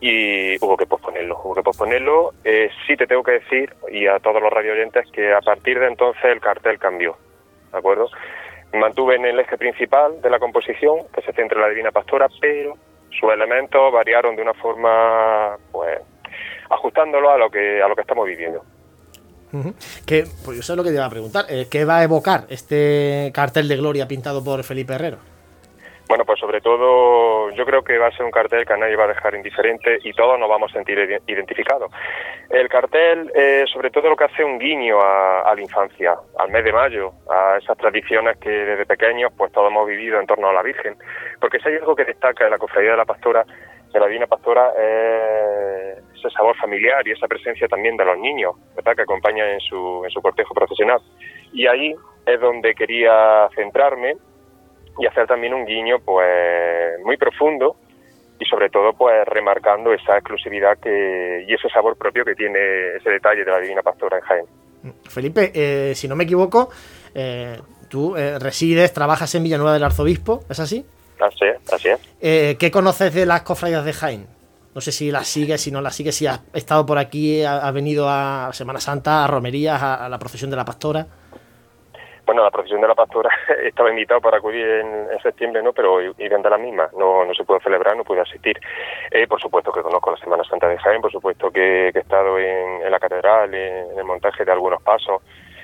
[0.00, 2.32] y hubo que posponerlo, hubo que posponerlo.
[2.44, 5.78] Eh, sí te tengo que decir, y a todos los radio oyentes, que a partir
[5.78, 7.16] de entonces el cartel cambió,
[7.72, 8.08] ¿de acuerdo?
[8.72, 12.28] Mantuve en el eje principal de la composición, que se centra en la Divina Pastora,
[12.40, 12.76] pero
[13.10, 16.00] sus elementos variaron de una forma, pues,
[16.70, 18.64] ajustándolo a lo que, a lo que estamos viviendo.
[20.04, 21.44] Que, pues eso es lo que te iba a preguntar.
[21.48, 25.18] Eh, ¿Qué va a evocar este cartel de gloria pintado por Felipe Herrero?
[26.06, 28.94] Bueno, pues sobre todo yo creo que va a ser un cartel que a nadie
[28.94, 31.90] va a dejar indiferente y todos nos vamos a sentir identificados.
[32.50, 36.62] El cartel, eh, sobre todo lo que hace un guiño a, la infancia, al mes
[36.62, 40.52] de mayo, a esas tradiciones que desde pequeños pues todos hemos vivido en torno a
[40.52, 40.94] la Virgen.
[41.40, 43.44] Porque si hay algo que destaca en la cofradía de la pastora,
[43.92, 48.54] de la Divina Pastora, es ese sabor familiar y esa presencia también de los niños,
[48.74, 48.96] ¿verdad?
[48.96, 51.00] que acompañan en su, en su cortejo profesional.
[51.52, 51.94] Y ahí
[52.26, 54.16] es donde quería centrarme
[54.98, 57.76] y hacer también un guiño pues muy profundo
[58.38, 63.10] y sobre todo pues remarcando esa exclusividad que, y ese sabor propio que tiene ese
[63.10, 64.46] detalle de la Divina Pastora en Jaén.
[65.08, 66.68] Felipe, eh, si no me equivoco,
[67.14, 70.84] eh, tú eh, resides, trabajas en Villanueva del Arzobispo, ¿es así?
[71.20, 72.56] Así es, así es.
[72.58, 74.26] ¿Qué conoces de las cofradías de Jaén?
[74.74, 77.70] No sé si las sigues, si no las sigues, si has estado por aquí, ha,
[77.70, 81.06] venido a Semana Santa, a romerías, a, a la procesión de la Pastora
[82.26, 83.30] bueno, la procesión de la pastora
[83.64, 85.72] estaba invitado para acudir en, septiembre, ¿no?
[85.72, 88.58] Pero iban de la misma, no, no se pudo celebrar, no pude asistir.
[89.10, 92.02] Eh, por supuesto que conozco la Semana Santa de Jaén, por supuesto que, que he
[92.02, 95.22] estado en, en la catedral, en, en, el montaje de algunos pasos,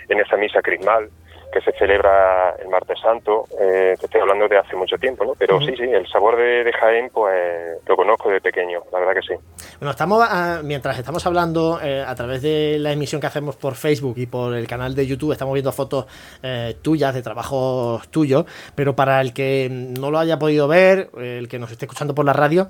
[0.09, 1.11] en esa misa crismal
[1.51, 5.33] que se celebra el martes santo, eh, te estoy hablando de hace mucho tiempo, ¿no?
[5.39, 5.67] Pero uh -huh.
[5.67, 9.23] sí, sí, el sabor de, de, Jaén, pues lo conozco de pequeño, la verdad que
[9.23, 9.35] sí.
[9.79, 13.75] Bueno, estamos, a, mientras estamos hablando eh, a través de la emisión que hacemos por
[13.75, 16.07] Facebook y por el canal de YouTube, estamos viendo fotos
[16.43, 21.49] eh, tuyas, de trabajos tuyos, pero para el que no lo haya podido ver, el
[21.49, 22.69] que nos esté escuchando por la radio,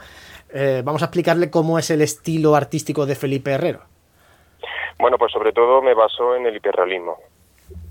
[0.85, 3.81] vamos a explicarle cómo es el estilo artístico de Felipe Herrero.
[4.99, 7.17] Bueno, pues sobre todo me baso en el hiperrealismo.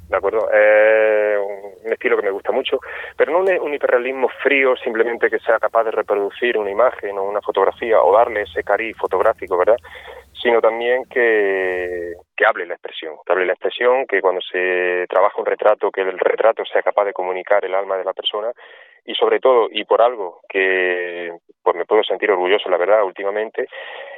[0.09, 0.49] ¿De acuerdo?
[0.51, 1.37] Es
[1.85, 2.79] un estilo que me gusta mucho,
[3.15, 7.41] pero no un, hiperrealismo frío, simplemente que sea capaz de reproducir una imagen o una
[7.41, 9.77] fotografía o darle ese cariz fotográfico, ¿verdad?
[10.41, 15.39] sino también que, que hable la expresión, que hable la expresión, que cuando se trabaja
[15.39, 18.51] un retrato, que el retrato sea capaz de comunicar el alma de la persona
[19.05, 23.67] y sobre todo, y por algo que pues me puedo sentir orgulloso, la verdad, últimamente,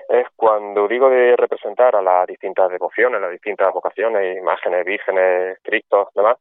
[0.09, 6.09] es cuando digo de representar a las distintas devociones, las distintas vocaciones, imágenes, vírgenes, cristos,
[6.15, 6.37] demás,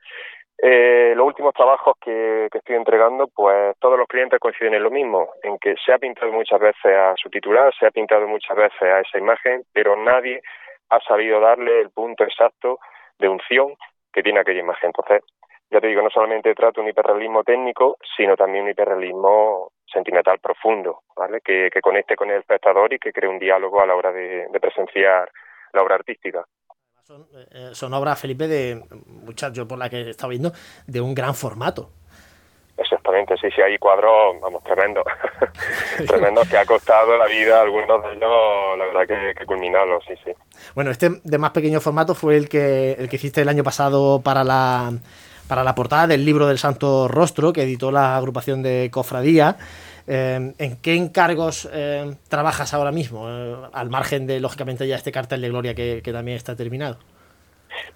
[0.63, 4.91] eh, los últimos trabajos que, que, estoy entregando, pues todos los clientes coinciden en lo
[4.91, 8.55] mismo, en que se ha pintado muchas veces a su titular, se ha pintado muchas
[8.57, 10.43] veces a esa imagen, pero nadie
[10.91, 12.79] ha sabido darle el punto exacto
[13.19, 13.75] de unción
[14.13, 14.89] que tiene aquella imagen.
[14.89, 15.23] Entonces,
[15.71, 21.03] ya te digo, no solamente trato un hiperrealismo técnico, sino también un hiperrealismo sentimental profundo,
[21.17, 21.41] ¿vale?
[21.41, 24.47] Que, que conecte con el espectador y que cree un diálogo a la hora de,
[24.49, 25.31] de presenciar
[25.73, 26.45] la obra artística.
[27.03, 30.53] Son, eh, son obras, Felipe, de muchas, yo por la que he estado viendo,
[30.87, 31.91] de un gran formato.
[32.77, 35.05] Exactamente, sí, sí, hay cuadros, vamos, tremendos,
[36.07, 40.15] tremendos que ha costado la vida, algunos de ellos, la verdad que, que culminarlos, sí,
[40.25, 40.33] sí.
[40.75, 44.23] Bueno, este de más pequeño formato fue el que, el que hiciste el año pasado
[44.23, 44.93] para la,
[45.51, 49.57] para la portada del libro del Santo Rostro, que editó la agrupación de Cofradía.
[50.07, 53.29] Eh, ¿En qué encargos eh, trabajas ahora mismo?
[53.29, 56.99] Eh, al margen de, lógicamente, ya este cartel de gloria que, que también está terminado.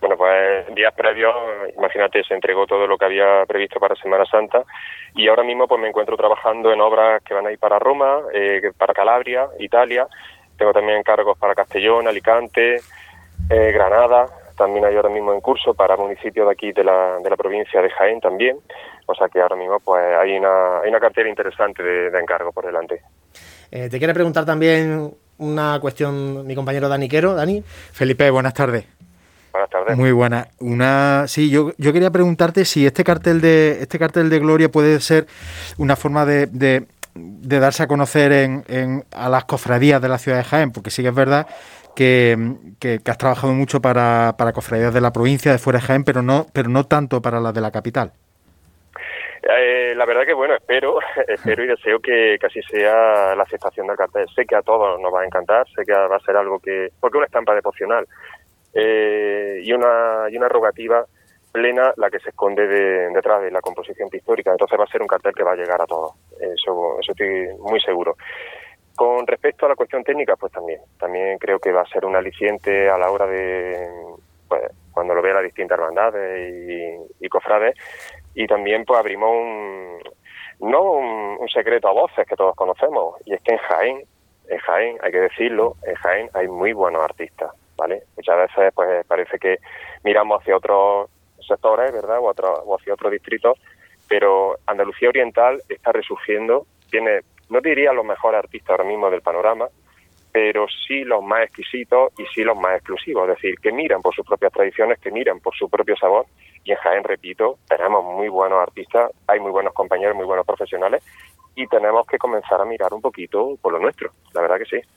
[0.01, 1.33] Bueno, pues días previos,
[1.79, 4.65] imagínate, se entregó todo lo que había previsto para Semana Santa
[5.15, 8.19] y ahora mismo pues me encuentro trabajando en obras que van a ir para Roma,
[8.33, 10.09] eh, para Calabria, Italia.
[10.59, 12.81] Tengo también encargos para Castellón, Alicante,
[13.49, 14.27] Granada.
[14.57, 17.83] También hay ahora mismo en curso para municipios de aquí de la, de la provincia
[17.83, 18.57] de Jaén también.
[19.07, 22.53] O sea que ahora mismo pues hay una, hay una cartera interesante de, de encargo
[22.53, 23.03] por delante.
[23.71, 27.35] Eh, te quiere preguntar también una cuestión mi compañero Dani Quero.
[27.35, 27.63] Dani.
[27.93, 28.87] Felipe, buenas tardes.
[29.53, 29.97] Buenas tardes.
[29.97, 30.49] Muy buena.
[30.61, 35.01] Una, sí, yo, yo quería preguntarte si este cartel de este cartel de gloria puede
[35.01, 35.27] ser
[35.79, 40.19] una forma de, de, de darse a conocer en, en, a las cofradías de la
[40.19, 41.47] ciudad de Jaén, porque sí que es verdad
[41.95, 42.37] que,
[42.81, 46.23] que, has trabajado mucho para, para, cofradías de la provincia, de fuera de Jaén, pero
[46.23, 48.13] no, pero no tanto para las de la capital.
[49.47, 53.97] Eh, la verdad que bueno, espero, espero y deseo que, así sea la aceptación del
[53.97, 54.27] cartel.
[54.35, 56.89] Sé que a todos nos va a encantar, sé que va a ser algo que,
[57.01, 58.07] porque una estampa devocional
[58.73, 61.05] eh, y una y una rogativa
[61.53, 64.51] plena la que se esconde de, detrás de la composición pictórica.
[64.51, 66.13] Entonces va a ser un cartel que va a llegar a todos.
[66.41, 68.17] Eso, eso estoy muy seguro.
[68.95, 70.81] Con respecto a la cuestión técnica, pues también.
[70.99, 73.89] También creo que va a ser un aliciente a la hora de,
[74.49, 76.53] pues, cuando lo vea las distintas hermandades
[77.21, 77.77] y, y cofrades.
[78.35, 79.99] Y también, pues, abrimos un,
[80.61, 83.17] no un, un secreto a voces que todos conocemos.
[83.25, 84.03] Y es que en Jaén,
[84.49, 88.03] en Jaén, hay que decirlo, en Jaén hay muy buenos artistas ¿vale?
[88.17, 89.59] Muchas veces pues parece que
[90.03, 91.11] miramos hacia otros
[91.47, 92.19] sectores, ¿verdad?
[92.19, 93.59] O, otro, o hacia otros distritos,
[94.09, 99.69] pero Andalucía Oriental está resurgiendo, tiene, no diría los mejores artistas ahora mismo del panorama,
[100.33, 104.15] pero sí los más exquisitos y sí los más exclusivos, es decir, que miran por
[104.15, 106.27] sus propias tradiciones, que miran por su propio sabor,
[106.65, 111.03] y en Jaén, repito, tenemos muy buenos artistas, hay muy buenos compañeros, muy buenos profesionales,
[111.55, 114.89] y tenemos que comenzar a mirar un poquito por lo nuestro, la verdad que sí.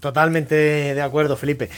[0.00, 1.70] Totalmente de acuerdo, Felipe.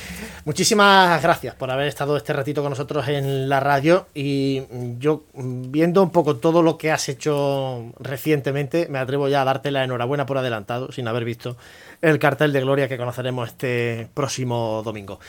[0.45, 4.65] Muchísimas gracias por haber estado este ratito con nosotros en la radio y
[4.99, 9.71] yo viendo un poco todo lo que has hecho recientemente, me atrevo ya a darte
[9.71, 11.57] la enhorabuena por adelantado, sin haber visto
[12.03, 15.21] el cartel de gloria que conoceremos este próximo domingo.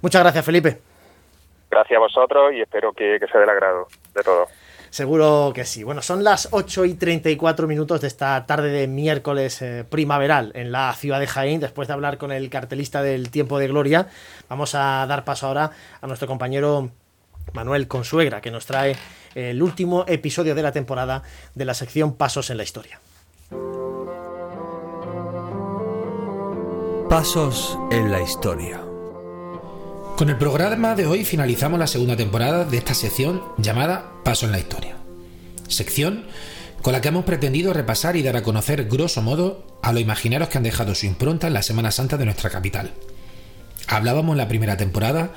[0.00, 0.78] Muchas gracias, Felipe.
[1.70, 4.48] Gracias a vosotros y espero que, que sea del agrado de todos.
[4.90, 5.84] Seguro que sí.
[5.84, 10.72] Bueno, son las 8 y 34 minutos de esta tarde de miércoles eh, primaveral en
[10.72, 11.60] la ciudad de Jaén.
[11.60, 14.08] Después de hablar con el cartelista del Tiempo de Gloria,
[14.48, 16.88] vamos a dar paso ahora a nuestro compañero
[17.52, 18.96] Manuel Consuegra, que nos trae
[19.34, 21.22] el último episodio de la temporada
[21.54, 22.98] de la sección Pasos en la Historia.
[27.08, 28.87] Pasos en la Historia.
[30.18, 34.50] Con el programa de hoy finalizamos la segunda temporada de esta sección llamada Paso en
[34.50, 34.96] la Historia.
[35.68, 36.24] Sección
[36.82, 40.48] con la que hemos pretendido repasar y dar a conocer grosso modo a los imaginarios
[40.48, 42.90] que han dejado su impronta en la Semana Santa de nuestra capital.
[43.86, 45.34] Hablábamos en la primera temporada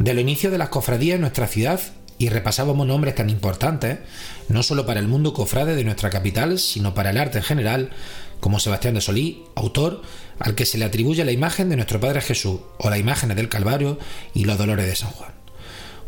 [0.00, 1.78] del inicio de las cofradías en nuestra ciudad
[2.18, 4.00] y repasábamos nombres tan importantes,
[4.48, 7.90] no solo para el mundo cofrade de nuestra capital, sino para el arte en general,
[8.40, 10.02] como Sebastián de Solí, autor
[10.38, 13.48] al que se le atribuye la imagen de nuestro Padre Jesús o las imágenes del
[13.48, 13.98] Calvario
[14.34, 15.32] y los dolores de San Juan.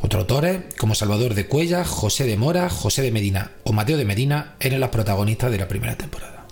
[0.00, 4.04] Otros autores, como Salvador de Cuella, José de Mora, José de Medina o Mateo de
[4.04, 6.46] Medina, eran los protagonistas de la primera temporada.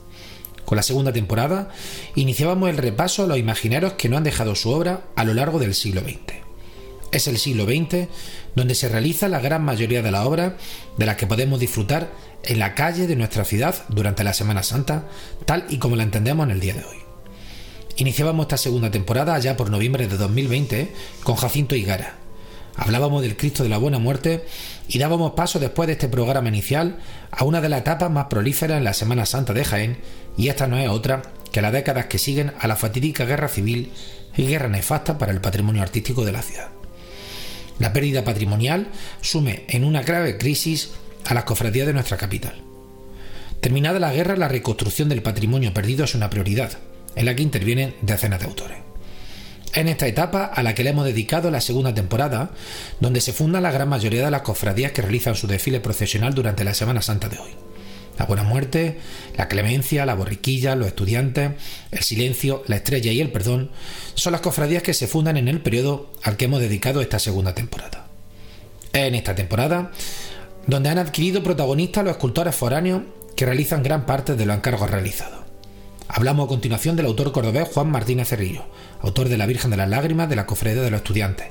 [0.64, 1.68] Con la segunda temporada
[2.14, 5.59] iniciábamos el repaso a los imaginarios que no han dejado su obra a lo largo
[5.59, 6.35] del siglo XX.
[7.12, 8.09] Es el siglo XX
[8.55, 10.55] donde se realiza la gran mayoría de las obras
[10.97, 12.11] de las que podemos disfrutar
[12.43, 15.09] en la calle de nuestra ciudad durante la Semana Santa,
[15.47, 17.03] tal y como la entendemos en el día de hoy.
[17.97, 20.92] Iniciábamos esta segunda temporada ya por noviembre de 2020
[21.22, 22.16] con Jacinto Higara.
[22.74, 24.45] Hablábamos del Cristo de la Buena Muerte
[24.88, 26.99] y dábamos paso después de este programa inicial
[27.30, 29.99] a una de las etapas más prolíferas en la Semana Santa de Jaén
[30.36, 31.22] y esta no es otra
[31.53, 33.92] que las décadas que siguen a la fatídica guerra civil
[34.36, 36.70] y guerra nefasta para el patrimonio artístico de la ciudad.
[37.78, 38.88] La pérdida patrimonial
[39.20, 40.90] sume en una grave crisis
[41.26, 42.61] a las cofradías de nuestra capital.
[43.61, 46.72] Terminada la guerra, la reconstrucción del patrimonio perdido es una prioridad,
[47.17, 48.79] en la que intervienen decenas de autores.
[49.75, 52.51] En esta etapa a la que le hemos dedicado la segunda temporada,
[53.01, 56.62] donde se funda la gran mayoría de las cofradías que realizan su desfile procesional durante
[56.62, 57.51] la Semana Santa de hoy.
[58.17, 59.01] La Buena Muerte,
[59.37, 61.51] la Clemencia, la Borriquilla, los Estudiantes,
[61.91, 63.73] el Silencio, la Estrella y el Perdón
[64.15, 67.55] son las cofradías que se fundan en el periodo al que hemos dedicado esta segunda
[67.57, 68.07] temporada.
[68.93, 69.91] En esta temporada,
[70.69, 73.03] donde han adquirido protagonistas los escultores foráneos
[73.35, 75.43] que realizan gran parte de los encargos realizados.
[76.09, 78.64] Hablamos a continuación del autor cordobés Juan Martínez Cerrillo,
[79.00, 81.48] autor de La Virgen de las Lágrimas de la Cofradía de los Estudiantes,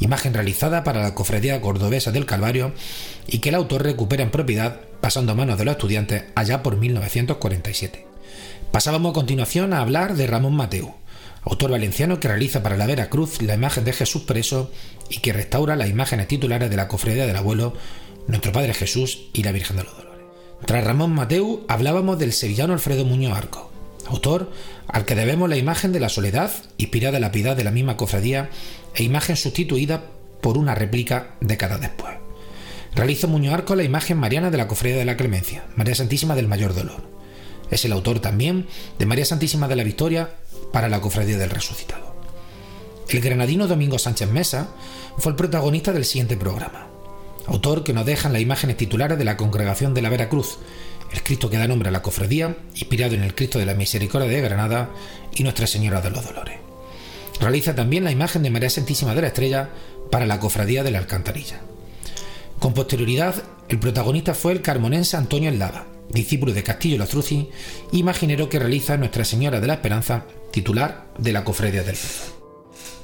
[0.00, 2.72] imagen realizada para la Cofradía Cordobesa del Calvario
[3.28, 6.76] y que el autor recupera en propiedad pasando a manos de los estudiantes allá por
[6.76, 8.06] 1947.
[8.72, 10.94] Pasábamos a continuación a hablar de Ramón Mateu,
[11.42, 14.72] autor valenciano que realiza para la Veracruz la imagen de Jesús preso
[15.08, 17.74] y que restaura las imágenes titulares de la Cofradía del Abuelo,
[18.26, 20.07] Nuestro Padre Jesús y la Virgen de los.
[20.66, 23.70] Tras Ramón Mateu hablábamos del sevillano Alfredo Muñoz Arco,
[24.06, 24.50] autor
[24.86, 27.96] al que debemos la imagen de la soledad, inspirada en la piedad de la misma
[27.96, 28.50] cofradía
[28.94, 30.02] e imagen sustituida
[30.40, 32.14] por una réplica décadas después.
[32.94, 36.48] Realiza Muñoz Arco la imagen mariana de la cofradía de la Clemencia, María Santísima del
[36.48, 37.02] Mayor Dolor.
[37.70, 38.66] Es el autor también
[38.98, 40.30] de María Santísima de la Victoria
[40.72, 42.16] para la cofradía del Resucitado.
[43.08, 44.68] El granadino Domingo Sánchez Mesa
[45.18, 46.87] fue el protagonista del siguiente programa
[47.48, 50.58] autor que nos dejan las imágenes titulares de la Congregación de la Veracruz,
[51.12, 54.28] el Cristo que da nombre a la cofradía, inspirado en el Cristo de la Misericordia
[54.28, 54.90] de Granada
[55.34, 56.56] y Nuestra Señora de los Dolores.
[57.40, 59.70] Realiza también la imagen de María Santísima de la Estrella
[60.10, 61.60] para la cofradía de la Alcantarilla.
[62.58, 67.48] Con posterioridad, el protagonista fue el carmonense Antonio Eslava, discípulo de Castillo Lastrucci,
[67.92, 71.96] imaginero que realiza Nuestra Señora de la Esperanza, titular de la cofradía del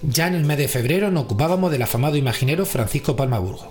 [0.02, 3.70] Ya en el mes de febrero nos ocupábamos del afamado imaginero Francisco Palmaburgo,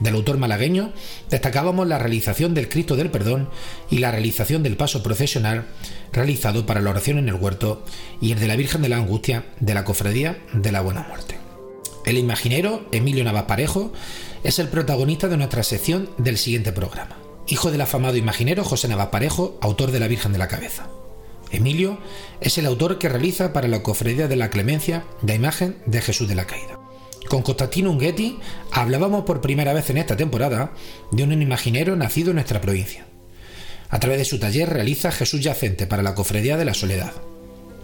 [0.00, 0.92] del autor malagueño,
[1.30, 3.48] destacábamos la realización del Cristo del Perdón
[3.90, 5.66] y la realización del paso procesional
[6.12, 7.84] realizado para la oración en el huerto
[8.20, 11.36] y el de la Virgen de la Angustia de la Cofradía de la Buena Muerte.
[12.04, 13.92] El imaginero, Emilio Navas Parejo,
[14.42, 17.16] es el protagonista de nuestra sección del siguiente programa.
[17.46, 20.88] Hijo del afamado imaginero José Navas Parejo, autor de la Virgen de la Cabeza.
[21.50, 21.98] Emilio
[22.40, 26.28] es el autor que realiza para la Cofradía de la Clemencia la imagen de Jesús
[26.28, 26.79] de la Caída.
[27.28, 28.38] Con Constantino Unghetti
[28.72, 30.72] hablábamos por primera vez en esta temporada
[31.12, 33.06] de un imaginero nacido en nuestra provincia.
[33.88, 37.12] A través de su taller realiza Jesús Yacente para la Cofradía de la Soledad.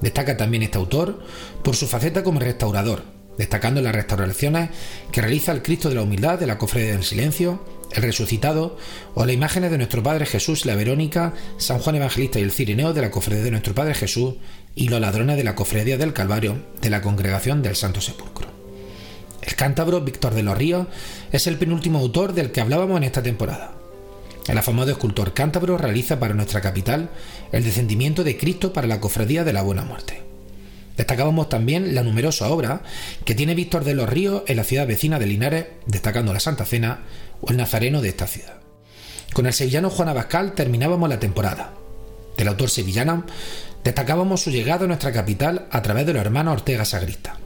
[0.01, 1.23] Destaca también este autor
[1.63, 3.03] por su faceta como restaurador,
[3.39, 4.71] destacando las restauraciones
[5.11, 8.77] que realiza el Cristo de la Humildad de la Cofradía del Silencio, el Resucitado
[9.15, 12.93] o las imágenes de nuestro Padre Jesús, la Verónica, San Juan Evangelista y el Cirineo
[12.93, 14.35] de la Cofradía de nuestro Padre Jesús
[14.75, 18.56] y los ladrones de la Cofradía del Calvario de la Congregación del Santo Sepulcro.
[19.47, 20.89] El cántabro Víctor de los Ríos
[21.31, 23.73] es el penúltimo autor del que hablábamos en esta temporada.
[24.49, 27.11] El afamado escultor cántabro realiza para nuestra capital
[27.53, 30.23] el descendimiento de Cristo para la cofradía de la Buena Muerte.
[30.97, 32.83] Destacábamos también la numerosa obra
[33.25, 36.65] que tiene Víctor de los Ríos en la ciudad vecina de Linares, destacando la Santa
[36.65, 37.01] Cena
[37.41, 38.55] o el Nazareno de esta ciudad.
[39.33, 41.73] Con el sevillano Juan Abascal terminábamos la temporada.
[42.37, 43.25] Del autor sevillano
[43.85, 47.39] destacábamos su llegada a nuestra capital a través de los hermanos Ortega Sagrista.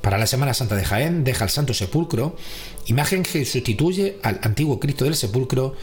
[0.00, 2.36] Para la Semana Santa de Jaén deja el Santo Sepulcro,
[2.86, 5.74] imagen que sustituye al antiguo Cristo del Sepulcro,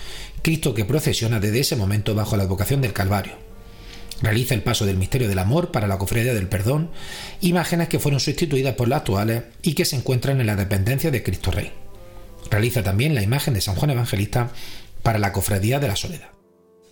[0.41, 3.33] Cristo que procesiona desde ese momento bajo la advocación del Calvario.
[4.21, 6.91] Realiza el paso del misterio del amor para la cofradía del perdón,
[7.41, 11.21] imágenes que fueron sustituidas por las actuales y que se encuentran en la dependencia de
[11.21, 11.73] Cristo Rey.
[12.49, 14.51] Realiza también la imagen de San Juan Evangelista
[15.03, 16.29] para la cofradía de la soledad.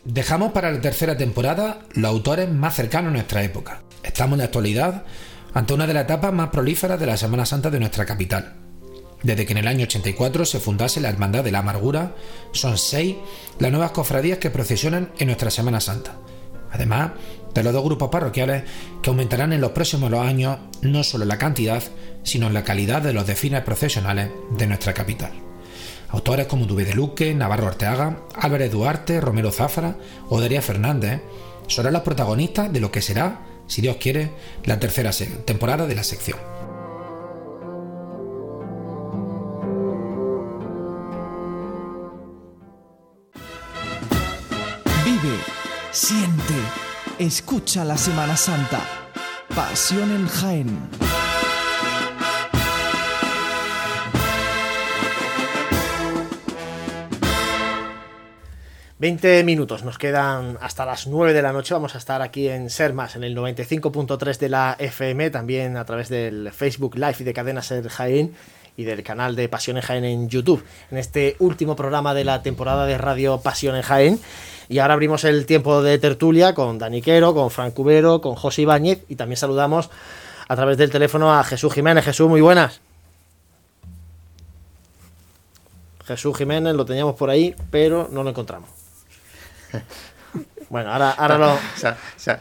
[0.04, 3.84] Dejamos para la tercera temporada los autores más cercanos a nuestra época.
[4.04, 5.06] Estamos en la actualidad
[5.54, 8.56] ante una de las etapas más prolíferas de la Semana Santa de nuestra capital.
[9.22, 12.16] Desde que en el año 84 se fundase la Hermandad de la Amargura,
[12.52, 13.16] son seis
[13.60, 16.16] las nuevas cofradías que procesionan en nuestra Semana Santa.
[16.72, 17.12] Además
[17.54, 18.64] de los dos grupos parroquiales
[19.02, 21.84] que aumentarán en los próximos años no solo la cantidad,
[22.24, 25.32] sino la calidad de los desfiles procesionales de nuestra capital.
[26.10, 29.98] Autores como Dubé de Luque, Navarro Arteaga, Álvarez Duarte, Romero Záfara
[30.30, 31.22] o Daría Fernández
[31.68, 34.30] serán los protagonistas de lo que será si Dios quiere,
[34.66, 35.10] la tercera
[35.46, 36.38] temporada de la sección.
[45.04, 45.38] Vive,
[45.90, 46.54] siente,
[47.18, 48.80] escucha la Semana Santa.
[49.56, 51.23] Pasión en Jaén.
[59.04, 61.74] 20 minutos, nos quedan hasta las 9 de la noche.
[61.74, 66.08] Vamos a estar aquí en Sermas, en el 95.3 de la FM, también a través
[66.08, 68.34] del Facebook Live y de Cadena Ser Jaén
[68.78, 72.44] y del canal de Pasión en Jaén en YouTube, en este último programa de la
[72.44, 74.22] temporada de Radio Pasión en Jaén.
[74.70, 78.62] Y ahora abrimos el tiempo de tertulia con Dani Quero, con Frank Cubero, con José
[78.62, 79.90] Ibáñez y también saludamos
[80.48, 82.06] a través del teléfono a Jesús Jiménez.
[82.06, 82.80] Jesús, muy buenas.
[86.06, 88.83] Jesús Jiménez lo teníamos por ahí, pero no lo encontramos.
[90.70, 91.60] Bueno, ahora, ahora lo,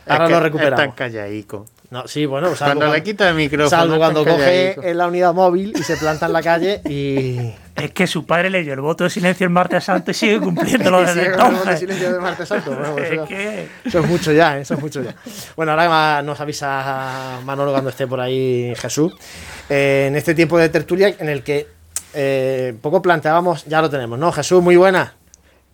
[0.08, 0.78] ahora lo recuperamos.
[0.78, 1.66] tan callaico.
[1.90, 3.68] No, sí, bueno, salvo cuando, le quita el micrófono.
[3.68, 7.52] Salvo cuando coge en la unidad móvil y se planta en la calle y.
[7.76, 10.38] Es que su padre le dio el voto de silencio el martes santo y sigue
[10.40, 11.52] cumpliéndolo desde sigue entonces.
[11.52, 12.70] El voto de silencio del martes santo.
[12.74, 14.62] Bueno, pues Es eso, que- eso es mucho ya, ¿eh?
[14.62, 15.14] eso es mucho ya.
[15.56, 19.12] Bueno, ahora nos avisa Manolo cuando esté por ahí Jesús.
[19.68, 21.66] Eh, en este tiempo de tertulia en el que
[22.14, 24.32] eh, poco planteábamos, ya lo tenemos, ¿no?
[24.32, 25.14] Jesús, muy buena.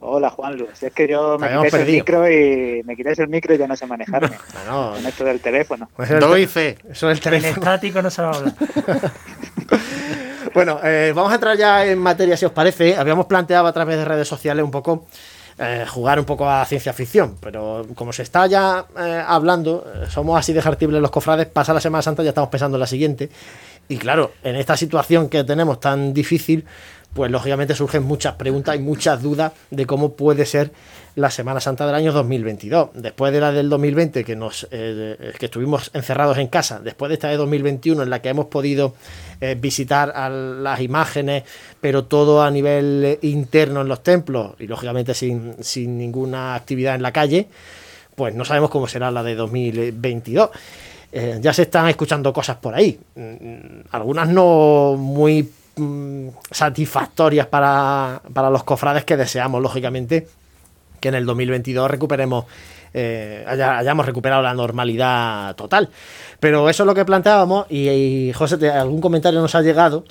[0.00, 3.54] Hola Juan Luis, es que yo me quitáis el micro y me quitáis el micro
[3.54, 5.88] y ya no sé manejarme Bueno, con esto del teléfono.
[5.96, 6.78] Pues el Doy te- fe.
[6.90, 7.52] Eso es el El teléfono.
[7.64, 8.54] estático no se va a hablar.
[10.54, 12.96] Bueno, eh, vamos a entrar ya en materia, si os parece.
[12.96, 15.06] Habíamos planteado a través de redes sociales un poco
[15.58, 20.38] eh, jugar un poco a ciencia ficción, pero como se está ya eh, hablando, somos
[20.38, 23.28] así de jartibles los cofrades, pasa la Semana Santa, ya estamos pensando en la siguiente.
[23.88, 26.64] Y claro, en esta situación que tenemos tan difícil,
[27.14, 30.70] pues lógicamente surgen muchas preguntas y muchas dudas de cómo puede ser
[31.16, 32.90] la Semana Santa del año 2022.
[32.94, 37.14] Después de la del 2020, que, nos, eh, que estuvimos encerrados en casa, después de
[37.14, 38.94] esta de 2021, en la que hemos podido
[39.40, 41.42] eh, visitar a las imágenes,
[41.80, 46.94] pero todo a nivel eh, interno en los templos y lógicamente sin, sin ninguna actividad
[46.94, 47.48] en la calle,
[48.14, 50.50] pues no sabemos cómo será la de 2022.
[51.10, 58.20] Eh, ya se están escuchando cosas por ahí, Mm, algunas no muy mm, satisfactorias para,
[58.34, 60.28] para los cofrades que deseamos, lógicamente,
[61.00, 62.44] que en el 2022 recuperemos,
[62.94, 65.88] eh, haya- hayamos recuperado la normalidad total.
[66.40, 70.04] Pero eso es lo que planteábamos y, y, José, algún comentario nos ha llegado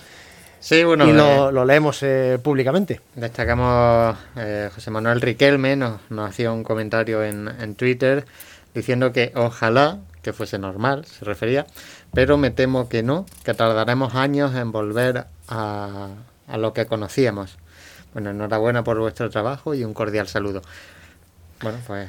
[0.59, 2.99] Sí, bueno, y eh, lo, lo leemos eh, públicamente.
[3.15, 8.25] Destacamos, eh, José Manuel Riquelme nos, nos hacía un comentario en, en Twitter
[8.73, 11.65] diciendo que ojalá que fuese normal, se refería,
[12.13, 16.07] pero me temo que no, que tardaremos años en volver a,
[16.47, 17.57] a lo que conocíamos.
[18.13, 20.61] Bueno, enhorabuena por vuestro trabajo y un cordial saludo.
[21.61, 22.07] Bueno, pues...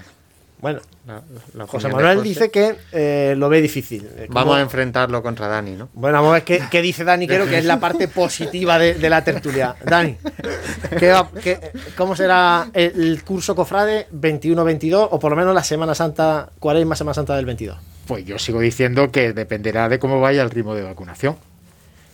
[0.61, 1.23] Bueno, la-
[1.55, 4.05] la José Manuel dice que eh, lo ve difícil.
[4.17, 5.89] Eh, ¿cómo- Vamos a enfrentarlo contra Dani, ¿no?
[5.95, 8.95] Bueno, vamos a ver qué, qué dice Dani, creo que es la parte positiva de,
[8.95, 9.77] de la tertulia.
[9.85, 10.17] Dani,
[10.99, 11.15] ¿qué
[11.45, 16.51] qué- ¿cómo será el, el curso Cofrade 21-22 o por lo menos la Semana Santa,
[16.59, 17.79] Cuaresma Semana Santa del 22?
[18.09, 21.37] Pues yo sigo diciendo que dependerá de cómo vaya el ritmo de vacunación.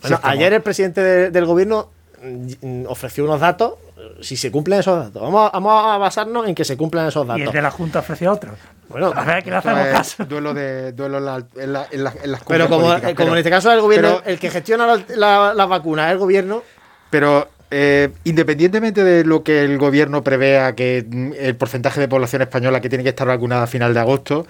[0.09, 1.89] Bueno, ayer el presidente de- del gobierno
[2.23, 3.73] mm, ofreció unos datos,
[4.21, 5.21] si se cumplen esos datos.
[5.21, 7.43] Vamos a, vamos a basarnos en que se cumplan esos Y datos.
[7.47, 8.51] el de la Junta ofreció otro.
[8.89, 10.25] Bueno, a ver, que le hacemos caso.
[10.25, 13.17] duelo de duelo en, la- en la- en la- en las Pero como, políticas, como
[13.17, 16.07] pero- en este caso es el gobierno, pero- el que gestiona la- la- las vacunas
[16.07, 16.63] es el gobierno,
[17.09, 22.41] Pero eh, independientemente de lo que el gobierno prevea que mm, el porcentaje de población
[22.43, 24.45] española que tiene que estar vacunada a final de agosto,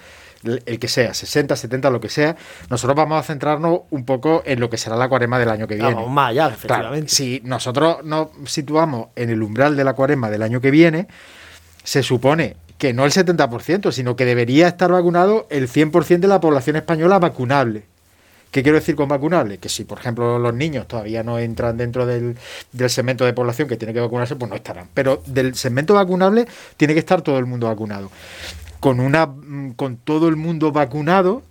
[0.66, 2.36] el que sea, 60, 70, lo que sea,
[2.70, 5.74] nosotros vamos a centrarnos un poco en lo que será la cuaresma del año que
[5.74, 5.94] viene.
[5.94, 7.08] vamos más allá, Claro, efectivamente.
[7.12, 11.08] si nosotros nos situamos en el umbral de la cuaresma del año que viene,
[11.84, 16.40] se supone que no el 70%, sino que debería estar vacunado el 100% de la
[16.40, 17.84] población española vacunable.
[18.50, 19.58] ¿Qué quiero decir con vacunable?
[19.58, 22.36] Que si, por ejemplo, los niños todavía no entran dentro del,
[22.72, 24.88] del segmento de población que tiene que vacunarse, pues no estarán.
[24.94, 28.10] Pero del segmento vacunable tiene que estar todo el mundo vacunado.
[28.80, 31.42] Con, una, mm, con todo el mundo vacunado,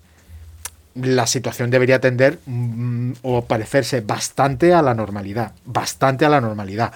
[0.96, 5.54] la situación debería tender mm, o parecerse bastante a la normalidad.
[5.66, 6.94] Bastante a la normalidad.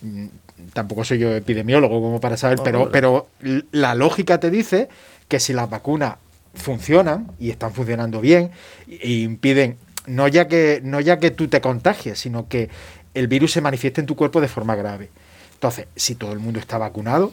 [0.00, 0.26] Mm,
[0.74, 2.90] Tampoco soy yo epidemiólogo como para saber, No, pero, no, no.
[2.92, 3.26] pero
[3.72, 4.88] la lógica te dice
[5.26, 6.14] que si las vacunas
[6.54, 8.50] funcionan y están funcionando bien
[8.88, 9.76] e impiden
[10.06, 12.68] no ya que no ya que tú te contagies, sino que
[13.14, 15.10] el virus se manifieste en tu cuerpo de forma grave.
[15.54, 17.32] Entonces, si todo el mundo está vacunado,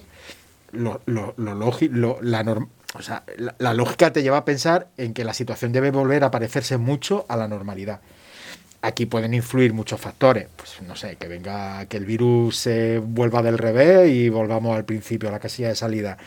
[0.71, 2.43] lo, lo- lo lo- la,
[2.95, 6.23] o sea, la, la lógica te lleva a pensar en que la situación debe volver
[6.23, 8.01] a parecerse mucho a la normalidad.
[8.81, 13.41] Aquí pueden influir muchos factores, pues no sé, que venga, que el virus se vuelva
[13.41, 16.17] del revés y volvamos al principio, a la casilla de salida.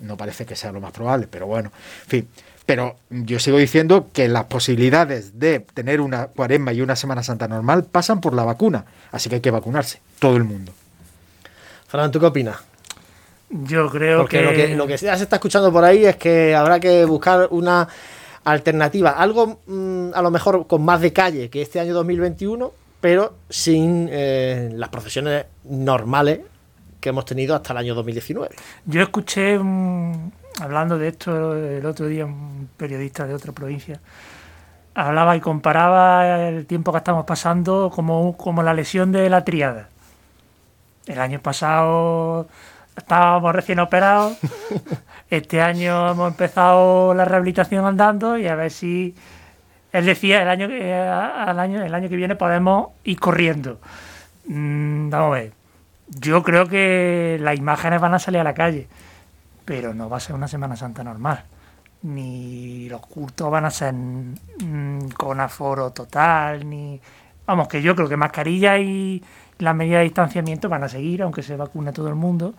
[0.00, 1.70] No parece que sea lo más probable, pero bueno,
[2.04, 2.28] en fin.
[2.66, 7.48] Pero yo sigo diciendo que las posibilidades de tener una cuaresma y una Semana Santa
[7.48, 10.72] normal pasan por la vacuna, así que hay que vacunarse, todo el mundo.
[11.88, 12.56] Fran, ¿tú qué opinas?
[13.50, 14.44] Yo creo Porque que...
[14.44, 17.48] lo que lo que ya se está escuchando por ahí es que habrá que buscar
[17.50, 17.88] una
[18.44, 23.34] alternativa, algo mm, a lo mejor con más de calle que este año 2021, pero
[23.48, 26.40] sin eh, las procesiones normales
[27.00, 28.54] que hemos tenido hasta el año 2019.
[28.86, 30.30] Yo escuché, mm,
[30.60, 34.00] hablando de esto el otro día, un periodista de otra provincia,
[34.94, 39.88] hablaba y comparaba el tiempo que estamos pasando como, como la lesión de la triada.
[41.06, 42.46] El año pasado
[43.00, 44.38] estábamos recién operados,
[45.30, 49.14] este año hemos empezado la rehabilitación andando y a ver si
[49.92, 53.80] él decía el año que al año el año que viene podemos ir corriendo.
[54.46, 55.52] Mm, vamos a ver.
[56.08, 58.88] Yo creo que las imágenes van a salir a la calle,
[59.64, 61.44] pero no va a ser una Semana Santa normal.
[62.02, 67.00] Ni los cultos van a ser mm, con aforo total, ni
[67.46, 69.22] vamos que yo creo que mascarilla y
[69.58, 72.54] las medidas de distanciamiento van a seguir, aunque se vacune todo el mundo.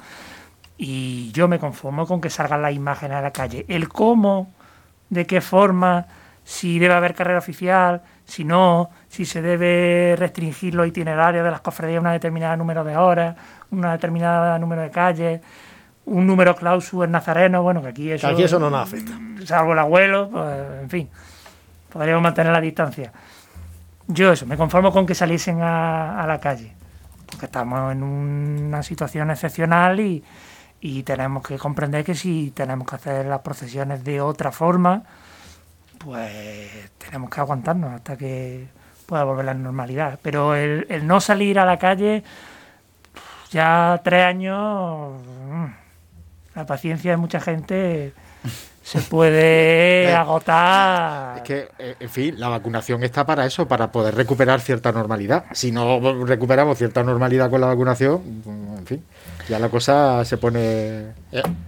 [0.83, 3.67] Y yo me conformo con que salgan las imágenes a la calle.
[3.67, 4.51] El cómo,
[5.11, 6.07] de qué forma,
[6.43, 11.61] si debe haber carrera oficial, si no, si se debe restringir los itinerarios de las
[11.61, 13.35] cofradías a una determinada número de horas,
[13.69, 15.41] una determinada número de calles,
[16.05, 19.11] un número clausu en nazareno, bueno, que aquí eso, aquí eso no nos afecta.
[19.45, 21.09] Salvo el abuelo, pues, en fin,
[21.93, 23.11] podríamos mantener la distancia.
[24.07, 26.73] Yo eso, me conformo con que saliesen a, a la calle,
[27.27, 30.23] porque estamos en una situación excepcional y,
[30.81, 35.03] y tenemos que comprender que si tenemos que hacer las procesiones de otra forma,
[35.99, 38.67] pues tenemos que aguantarnos hasta que
[39.05, 40.19] pueda volver la normalidad.
[40.23, 42.23] Pero el, el no salir a la calle,
[43.51, 45.65] ya tres años, mm,
[46.55, 48.13] la paciencia de mucha gente
[48.83, 51.37] se puede agotar.
[51.37, 55.45] Es que, eh, en fin, la vacunación está para eso, para poder recuperar cierta normalidad.
[55.51, 58.41] Si no recuperamos cierta normalidad con la vacunación,
[58.77, 59.05] en fin,
[59.47, 61.13] ya la cosa se pone...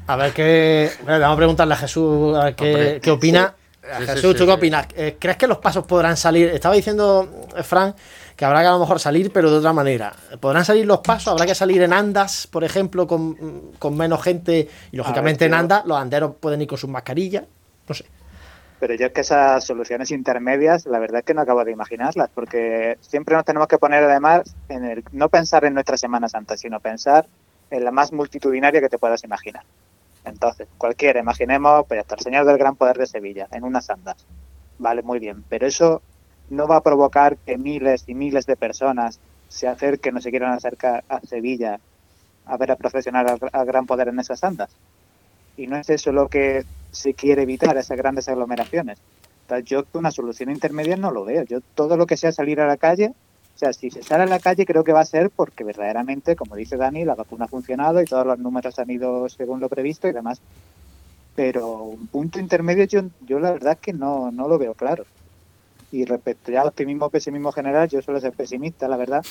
[0.07, 0.91] A ver qué...
[1.05, 3.53] Vamos a preguntarle a Jesús a ver qué, Hombre, qué opina.
[3.81, 4.45] sí, A sí, Jesús, sí, ¿tú sí.
[4.45, 4.87] qué opinas?
[4.95, 6.49] Eh, ¿Crees que los pasos podrán salir?
[6.49, 7.95] Estaba diciendo eh, Fran
[8.35, 10.13] que habrá que a lo mejor salir, pero de otra manera.
[10.39, 11.31] ¿Podrán salir los pasos?
[11.33, 14.67] ¿Habrá que salir en andas, por ejemplo, con, con menos gente?
[14.91, 17.43] Y lógicamente en andas los anderos pueden ir con sus mascarillas.
[17.87, 18.05] No sé.
[18.79, 22.29] Pero yo es que esas soluciones intermedias, la verdad es que no acabo de imaginarlas,
[22.35, 26.57] porque siempre nos tenemos que poner además en el no pensar en nuestra Semana Santa,
[26.57, 27.42] sino pensar en
[27.81, 29.63] la más multitudinaria que te puedas imaginar.
[30.25, 34.15] Entonces, cualquiera, imaginemos, pues hasta el Señor del Gran Poder de Sevilla, en unas andas.
[34.79, 36.01] Vale, muy bien, pero eso
[36.49, 40.53] no va a provocar que miles y miles de personas se acerquen o se quieran
[40.53, 41.79] acercar a Sevilla
[42.45, 44.69] a ver a procesionar al, al Gran Poder en esas andas.
[45.55, 48.99] Y no es eso lo que se quiere evitar, esas grandes aglomeraciones.
[49.43, 51.43] Entonces, yo una solución intermedia no lo veo.
[51.43, 53.13] Yo todo lo que sea salir a la calle,
[53.55, 56.35] o sea, si se sale a la calle creo que va a ser porque verdaderamente,
[56.35, 59.69] como dice Dani, la vacuna ha funcionado y todos los números han ido según lo
[59.69, 60.41] previsto y demás.
[61.35, 65.05] Pero un punto intermedio yo, yo la verdad es que no, no lo veo claro.
[65.91, 69.23] Y respecto ya al optimismo pesimismo general, yo suelo ser pesimista, la verdad.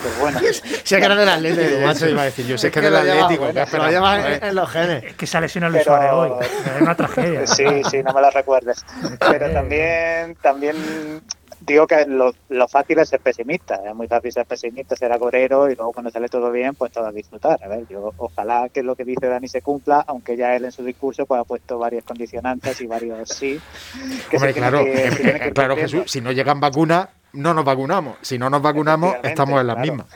[0.00, 0.40] Pero bueno.
[0.84, 2.08] Si es que eres del Atlético, macho.
[2.08, 4.24] iba a decir yo, si es que lo del Atlético, bueno, ¿qué se lo llevas
[4.24, 5.04] en, en los genes.
[5.04, 6.30] Es que se lesiona Luis Suárez hoy.
[6.40, 7.46] Es una tragedia.
[7.48, 8.84] Sí, sí, no me lo recuerdes.
[9.18, 10.76] Pero también, también
[11.66, 13.76] digo que lo, lo fácil es ser pesimista.
[13.86, 17.06] Es muy fácil ser pesimista, ser agorero y luego cuando sale todo bien, pues todo
[17.06, 17.58] a disfrutar.
[17.64, 20.72] A ver, yo ojalá que lo que dice Dani se cumpla, aunque ya él en
[20.72, 23.60] su discurso pues ha puesto varias condicionantes y varios sí.
[24.30, 25.76] que Hombre, claro, que- eh, eh, que ir claro.
[25.76, 28.16] Jesús, si no llegan vacunas, no nos vacunamos.
[28.22, 29.92] Si no nos vacunamos, estamos en las claro.
[29.92, 30.06] mismas.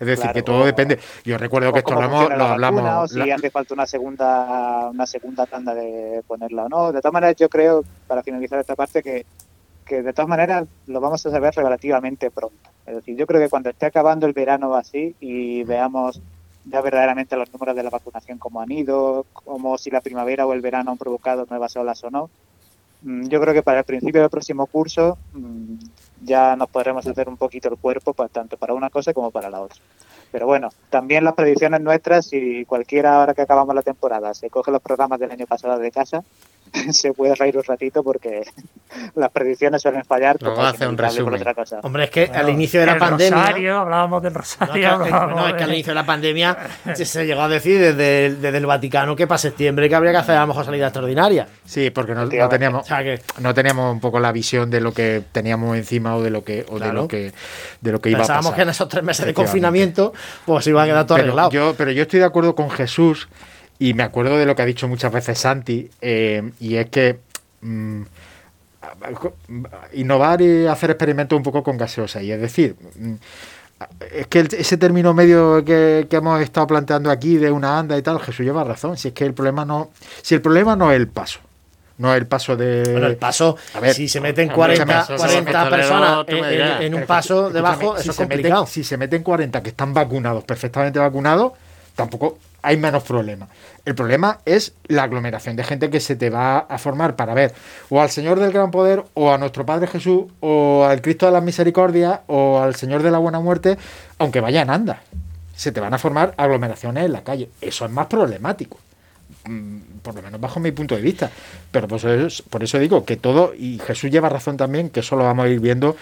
[0.00, 0.98] Es decir, Claro, que todo o- depende.
[1.24, 3.04] Yo recuerdo que esto lo, la vacuna, hablamos.
[3.04, 6.92] o si la- hace falta una segunda una segunda tanda de ponerla o no.
[6.92, 9.24] De todas maneras, yo creo, para finalizar esta parte, que,
[9.92, 12.70] que de todas maneras lo vamos a saber relativamente pronto.
[12.86, 16.22] Es decir, yo creo que cuando esté acabando el verano así y veamos
[16.64, 20.54] ya verdaderamente los números de la vacunación cómo han ido, como si la primavera o
[20.54, 22.30] el verano han provocado nuevas olas o no,
[23.02, 25.74] mm, yo creo que para el principio del próximo curso mm,
[26.24, 29.50] ya nos podremos hacer un poquito el cuerpo pa- tanto para una cosa como para
[29.50, 29.76] la otra.
[30.30, 34.70] Pero bueno, también las predicciones nuestras, si cualquiera ahora que acabamos la temporada se coge
[34.70, 36.24] los programas del año pasado de casa,
[36.92, 38.42] se puede reír un ratito porque
[39.14, 40.38] las predicciones suelen fallar.
[40.58, 41.34] Hacer un resumen.
[41.34, 41.80] otra cosa.
[41.82, 43.38] Hombre, es que Bueno, al inicio de la pandemia.
[43.40, 44.74] Rosario, hablábamos del No, Rosario.
[44.74, 46.56] es que, hablábamos no, es que al inicio de la pandemia
[46.94, 50.18] se, llegó a decir desde el, desde el Vaticano que para septiembre que habría que
[50.18, 51.48] hacer a lo mejor salida extraordinaria.
[51.64, 54.92] Sí, porque no, teníamos O sea que no teníamos un poco la visión de lo
[54.92, 57.32] que teníamos encima o de lo que o de lo que
[57.80, 58.56] de lo que iba a pensábamos pasar.
[58.56, 60.12] que en esos tres meses de confinamiento
[60.46, 61.50] pues iba a quedar todo pero arreglado.
[61.50, 63.28] yo pero yo estoy de acuerdo con Jesús
[63.88, 67.18] y me acuerdo de lo que ha dicho muchas veces Santi eh, y es que
[67.62, 68.02] mm,
[69.94, 73.14] innovar y hacer experimentos un poco con gaseosa y es decir mm,
[74.14, 78.02] es que ese término medio que, que hemos estado planteando aquí de una anda y
[78.02, 79.90] tal Jesús lleva razón si es que el problema no
[80.22, 81.40] si el problema no es el paso
[81.98, 82.82] no el paso de.
[82.90, 86.82] Bueno, el paso, A ver, si se meten hombre, 40, escúchame, 40 personas en, en-
[86.82, 88.66] en un paso debajo, si eso es meten- complicado.
[88.66, 91.52] si se meten 40 que están vacunados, perfectamente vacunados,
[91.94, 93.48] tampoco hay menos problemas.
[93.84, 97.52] El problema es la aglomeración de gente que se te va a formar para ver
[97.90, 101.32] o al Señor del Gran Poder, o a nuestro Padre Jesús, o al Cristo de
[101.32, 103.76] las Misericordias, o al Señor de la Buena Muerte,
[104.18, 104.98] aunque vayan andas.
[105.56, 107.50] Se te van a formar aglomeraciones en la calle.
[107.60, 108.78] Eso es más problemático
[109.44, 111.30] mm, por lo menos bajo mi punto de vista.
[111.70, 115.16] Pero por eso, por eso digo que todo, y Jesús lleva razón también, que eso
[115.16, 115.96] lo vamos a ir viendo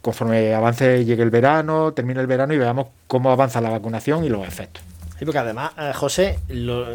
[0.00, 4.28] conforme avance, llegue el verano, termine el verano y veamos cómo avanza la vacunación y
[4.28, 4.82] los efectos.
[5.18, 6.86] Sí, porque además, eh, José, lo-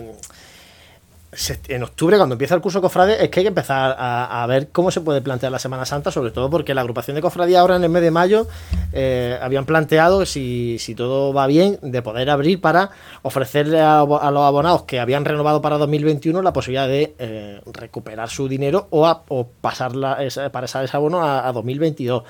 [1.69, 4.67] en octubre, cuando empieza el curso cofrade, es que hay que empezar a, a ver
[4.67, 7.78] cómo se puede plantear la Semana Santa, sobre todo porque la agrupación de cofradía ahora
[7.78, 8.47] en el mes de mayo
[8.91, 12.89] eh, habían planteado, si, si todo va bien, de poder abrir para
[13.22, 18.49] ofrecerle a, los abonados que habían renovado para 2021 la posibilidad de eh, recuperar su
[18.49, 22.24] dinero o, a- o pasar la- esa- pasar ese abono a, a 2022.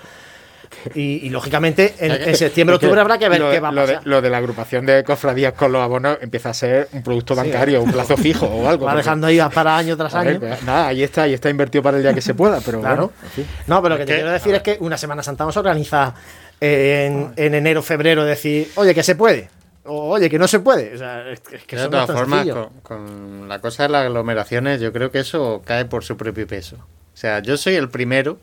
[0.96, 3.82] Y, y, lógicamente en, en septiembre, octubre habrá que ver lo, qué va a lo
[3.82, 4.08] de, pasar.
[4.08, 7.82] lo de la agrupación de cofradías con los abonos empieza a ser un producto bancario,
[7.84, 8.86] un plazo fijo o algo.
[8.86, 10.40] Va porque- dejando ahí para año tras ver, año.
[10.40, 13.12] pues, nada, ahí está, ahí está invertido para el día que se pueda, pero Claro.
[13.36, 13.50] bueno.
[13.68, 16.16] No, pero lo que te quiero decir es que una Semana Santa no se organiza
[16.60, 19.50] en, en enero, febrero, decir, oye, que se puede.
[19.84, 20.94] O oye, que no se puede.
[20.94, 22.48] O sea, es, que de todas formas,
[22.84, 26.76] con la cosa de las aglomeraciones, yo creo que eso cae por su propio peso.
[26.78, 28.38] O sea, yo soy el primero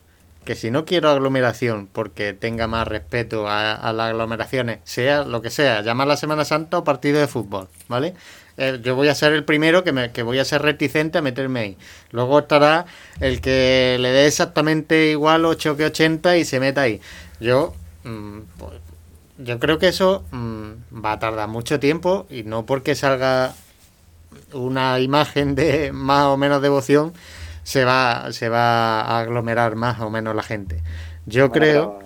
[0.49, 5.51] que si no quiero aglomeración porque tenga más respeto a, las aglomeraciones, sea lo que
[5.51, 8.15] sea, llamar la Semana Santa o partido de fútbol, ¿vale?
[8.57, 11.21] Eh, yo voy a ser el primero que, me, que voy a ser reticente a
[11.21, 11.77] meterme ahí.
[12.13, 12.87] Luego estará
[13.21, 17.03] el que le dé exactamente igual 8 que 80 y se meta ahí.
[17.41, 17.75] Yo,
[18.05, 18.73] mm, pues,
[19.37, 23.55] yo creo que eso mm, va a tardar mucho tiempo y no porque salga
[24.55, 27.13] una imagen de más o menos devoción
[27.71, 30.83] se va se va a aglomerar más o menos la gente.
[31.27, 31.99] Yo Bueno, creo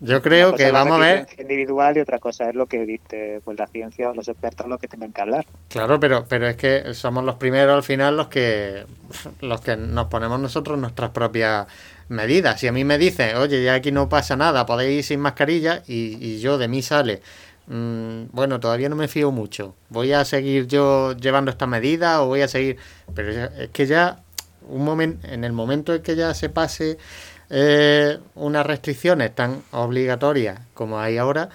[0.00, 3.58] yo creo que vamos a ver individual y otra cosa es lo que dice pues
[3.58, 5.46] la ciencia o los expertos lo que tengan que hablar.
[5.68, 8.84] Claro, pero, pero es que somos los primeros al final los que
[9.40, 11.66] los que nos ponemos nosotros nuestras propias
[12.08, 12.60] medidas.
[12.60, 15.82] Si a mí me dicen, oye, ya aquí no pasa nada, podéis ir sin mascarilla,
[15.86, 17.22] y, y yo de mí sale,
[17.68, 19.76] mm, bueno, todavía no me fío mucho.
[19.88, 22.76] ¿Voy a seguir yo llevando esta medida o voy a seguir?
[23.14, 24.21] Pero es que ya,
[24.68, 26.98] un momento, en el momento en que ya se pase
[27.50, 31.48] eh, unas restricciones tan obligatorias como hay ahora,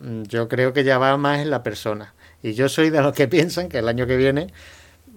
[0.00, 2.14] Mm, yo creo que ya va más en la persona.
[2.42, 4.52] Y yo soy de los que piensan que el año que viene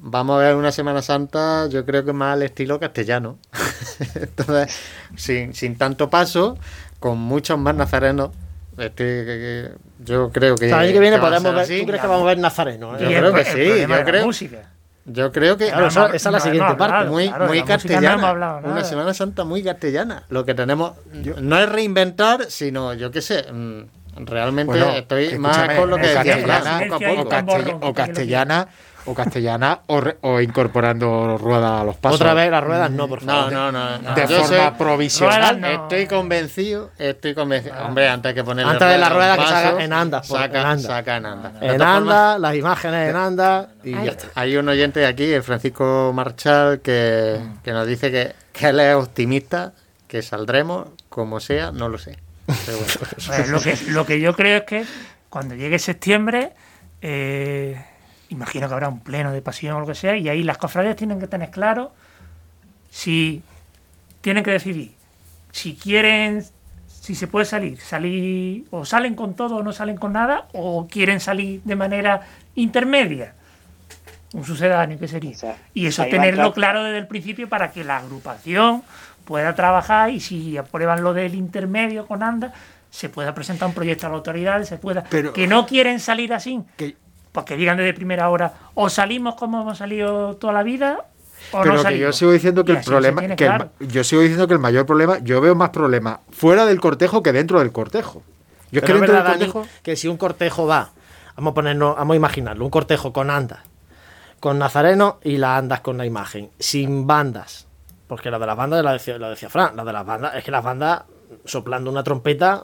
[0.02, 3.38] vamos a ver una Semana Santa, yo creo que más al estilo castellano.
[4.16, 4.80] Entonces,
[5.16, 6.58] sin, sin tanto paso,
[7.00, 8.30] con muchos más nazarenos.
[8.78, 10.68] Este, yo creo que.
[10.68, 11.80] O sea, el año que viene podemos ver, así.
[11.82, 12.96] ¿tú crees que vamos a ver Nazareno?
[12.96, 13.00] eh?
[13.02, 14.26] Yo el creo que sí, yo creo.
[14.26, 14.72] música.
[15.12, 15.68] Yo creo que.
[15.68, 17.10] Claro, esa- esa es la siguiente parte.
[17.10, 18.30] Muy, claro, muy castellana.
[18.30, 20.24] hablado una Semana Santa muy castellana.
[20.30, 20.94] Lo que tenemos
[21.42, 26.02] no es reinventar, sino, yo qué sé, mm, realmente Bueno, estoy más con lo que
[26.08, 27.28] decía castellana, Fran, poco a Silencia y poco.
[27.28, 28.68] o, castell- o castellana
[29.06, 32.20] o castellana o, re- o incorporando ruedas a los pasos.
[32.20, 33.52] Otra vez las ruedas, no, por No, favor.
[33.54, 33.98] no, no.
[34.00, 34.14] no.
[34.16, 35.60] De Yo forma soy- provisional.
[35.62, 35.68] no.
[35.68, 37.76] Estoy convencido, estoy convencido.
[37.86, 40.28] Hombre, antes que ponerle Antes de la rueda a un rueda que saca en andas,
[40.28, 40.86] por- Saca, en andas.
[40.86, 41.52] saca en andas.
[41.54, 44.28] En todas anda, formas, las imágenes en anda y hay, ya está.
[44.36, 48.80] hay un oyente de aquí, el Francisco Marchal, que, que nos dice que, que él
[48.80, 49.74] es optimista,
[50.08, 52.18] que saldremos como sea, no lo sé.
[52.66, 52.94] Pero bueno.
[53.28, 54.86] Pues lo, que, lo que yo creo es que
[55.30, 56.54] cuando llegue septiembre,
[57.02, 57.86] eh,
[58.30, 60.96] imagino que habrá un pleno de pasión o lo que sea, y ahí las cofradías
[60.96, 61.92] tienen que tener claro
[62.90, 63.42] si
[64.22, 65.00] tienen que decidir
[65.52, 66.44] si quieren,
[66.88, 70.88] si se puede salir, salir o salen con todo o no salen con nada, o
[70.88, 72.22] quieren salir de manera
[72.56, 73.34] intermedia.
[74.34, 75.32] Un sucedáneo que sería.
[75.32, 78.84] O sea, Y eso tenerlo claro desde el principio para que la agrupación
[79.26, 82.54] pueda trabajar y si aprueban lo del intermedio con ANDA,
[82.92, 85.04] se pueda presentar un proyecto a la autoridad, se pueda...
[85.10, 86.96] Pero- que no quieren salir así, Que-
[87.32, 91.06] pues que digan desde primera hora, o salimos como hemos salido toda la vida,
[91.52, 92.02] o Pero no que salimos.
[92.08, 93.72] yo sigo diciendo que Y el problema, tiene que el claro.
[93.80, 97.24] ma- yo sigo diciendo que el mayor problema, yo veo más problemas fuera del cortejo
[97.24, 98.24] que dentro del cortejo.
[98.72, 100.92] Yo es que Pero es del Dani, cortejo, que si un cortejo va,
[101.36, 103.60] vamos a ponernos, vamos a imaginarlo, un cortejo con andas,
[104.40, 107.68] con Nazareno y las andas con la imagen, sin bandas,
[108.08, 110.44] porque la de las bandas, la decía, la decía Fran, la de las bandas, es
[110.44, 111.04] que las bandas
[111.46, 112.64] soplando una trompeta,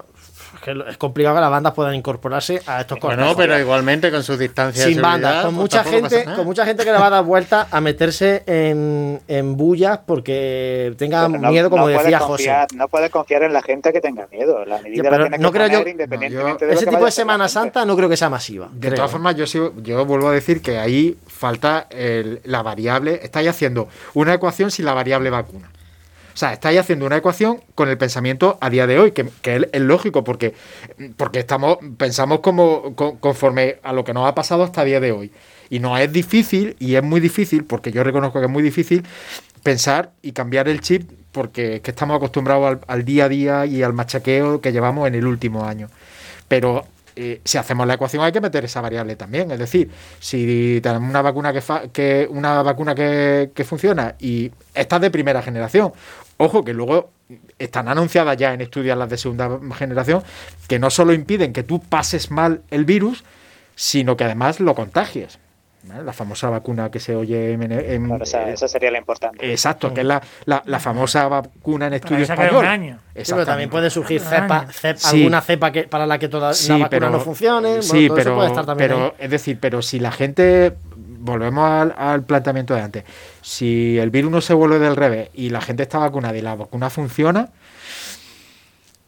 [0.55, 3.25] es, que es complicado que las bandas puedan incorporarse a estos cortejos.
[3.35, 6.83] Bueno, pero igualmente con sus distancias sin bandas, con pues mucha gente, con mucha gente
[6.83, 11.69] que le va a dar vuelta a meterse en, en bullas porque tenga no- miedo,
[11.69, 12.43] como no decía José.
[12.45, 14.63] confiar- No puedes confiar en la gente que tenga miedo.
[14.65, 17.11] La medida la tiene que no creo yo- independientemente no, yo- de Ese tipo de
[17.11, 17.47] Semana.
[17.47, 18.69] Santa no creo que sea masiva.
[18.71, 18.95] de creo.
[18.95, 23.19] todas formas, yo sigo, yo vuelvo a decir que ahí falta el- la variable.
[23.23, 25.69] Estáis haciendo una ecuación sin la variable vacuna.
[26.35, 29.81] O sea, estáis haciendo una ecuación con el pensamiento a día de hoy, que, es,
[29.81, 30.53] lógico, porque,
[31.15, 34.99] porque estamos, pensamos como co- conforme a lo que nos ha pasado hasta el día
[34.99, 35.31] de hoy.
[35.69, 39.05] Y no es difícil, y es muy difícil, porque yo reconozco que es muy difícil,
[39.63, 43.81] pensar y cambiar el chip, porque es que estamos acostumbrados al, día a día y
[43.81, 45.87] al machaqueo que llevamos en el último año.
[46.49, 49.49] Pero eh, si hacemos la ecuación hay que meter esa variable también.
[49.51, 51.83] Es decir, si tenemos una vacuna que, fa-
[52.29, 55.93] una vacuna que, que funciona y esta es de primera generación,
[56.37, 57.09] ojo que luego
[57.57, 60.23] están anunciadas ya en estudios las de segunda generación
[60.67, 63.23] que no solo impiden que tú pases mal el virus,
[63.75, 65.39] sino que además lo contagies.
[66.03, 69.51] La famosa vacuna que se oye en, en- Claro, esa, esa sería la importante.
[69.51, 72.65] Exacto, que es la, la, la famosa vacuna en estudio esa queda español.
[72.65, 72.99] un año.
[73.15, 75.17] Sí, pero también puede surgir cepa, cep- Sí.
[75.19, 77.67] alguna cepa que, para la que toda Sí, la vacuna pero- no funcione.
[77.67, 79.11] bueno, Sí, todo eso pero, puede estar también pero ahí.
[79.19, 80.73] es decir, pero si la gente,
[81.25, 83.03] volvemos al, al planteamiento de antes,
[83.41, 86.55] si el virus no se vuelve del revés y la gente está vacunada y la
[86.55, 87.49] vacuna funciona,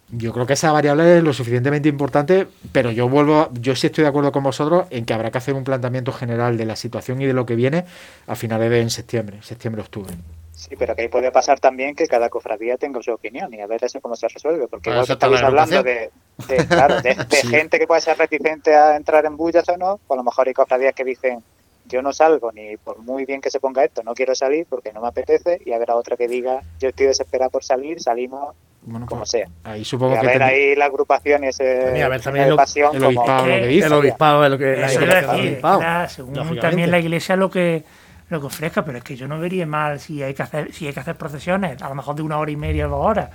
[0.10, 3.88] yo creo que esa variable es lo suficientemente importante, pero yo vuelvo, a- yo sí
[3.88, 6.78] estoy de acuerdo con vosotros en que habrá que hacer un planteamiento general de la
[6.78, 7.84] situación y de lo que viene
[8.26, 10.14] a finales de en septiembre, septiembre-octubre.
[10.54, 13.68] Sí, pero que ahí puede pasar también que cada cofradía tenga su opinión y a
[13.68, 14.68] ver eso cómo se resuelve.
[14.68, 16.48] Porque igual estáis hablando de, agrupación.
[16.48, 17.48] de, claro, de, de Sí.
[17.50, 20.48] gente que puede ser reticente a entrar en bullas o no, pues a lo mejor
[20.48, 21.44] hay cofradías que dicen
[21.88, 24.92] yo no salgo ni por muy bien que se ponga esto, no quiero salir porque
[24.94, 29.06] no me apetece y habrá otra que diga yo estoy desesperada por salir, salimos Bueno,
[29.06, 29.48] como pues, sea.
[29.64, 32.44] Ahí Y supongo a que ver ahí la agrupación y ese También, a ver, también
[32.46, 33.88] esa lo- pasión el como- obispado lo que dice.
[33.88, 36.60] El obispado es lo que la Eso iglesia iba a del decir, obispado, era según
[36.60, 37.84] también la iglesia lo que
[38.30, 40.86] lo que ofrezca, pero es que yo no vería mal si hay que hacer si
[40.88, 43.30] hay que hacer procesiones, a lo mejor de una hora y media o dos horas,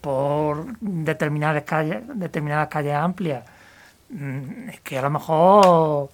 [0.00, 3.44] por determinadas calles, determinadas calles amplias.
[4.10, 6.10] Mm, Es que a lo mejor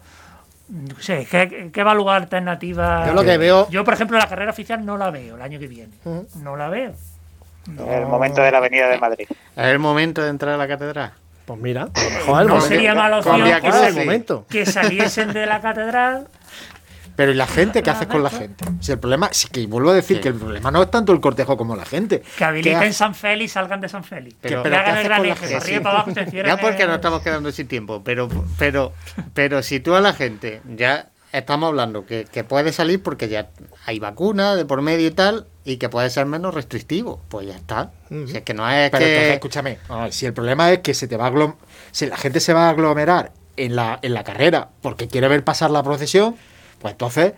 [0.69, 3.07] no sé, es que, que evaluar alternativas.
[3.07, 5.59] Yo lo que veo- Yo, por ejemplo, la carrera oficial no la veo el año
[5.59, 5.93] que viene.
[6.43, 6.93] No la veo.
[7.67, 9.27] el momento de la Avenida de Madrid.
[9.57, 11.13] ¿Es el momento de entrar a la catedral?
[11.47, 12.61] Pues mira, a lo mejor no momento.
[12.67, 16.27] sería mala opción que saliesen de la catedral
[17.17, 17.83] Pero ¿y la gente?
[17.83, 18.65] ¿Qué haces con la gente?
[18.81, 21.21] Si el problema, sí que vuelvo a decir que el problema no es tanto el
[21.21, 22.21] cortejo como la gente.
[22.21, 24.37] que ¿Qué habiliten San Félix salgan de San Félix.
[24.41, 25.81] Pero- que pero ¿qué hagan el gran eje, gente?
[25.81, 28.93] para abajo, se Ya porque en- nos estamos quedando sin tiempo, pero, pero,
[29.35, 33.49] pero si tú a la gente ya estamos hablando que, que puede salir porque ya
[33.87, 37.55] hay vacuna de por medio y tal, y que puede ser menos restrictivo, pues ya
[37.57, 37.91] está.
[38.09, 39.11] Si es que no es Pero que...
[39.13, 39.79] entonces, escúchame,
[40.11, 41.57] si el problema es que se te va a aglom-
[41.93, 45.43] si la gente se va a aglomerar en la, en la carrera porque quiere ver
[45.45, 46.37] pasar la procesión,
[46.81, 47.33] pues entonces,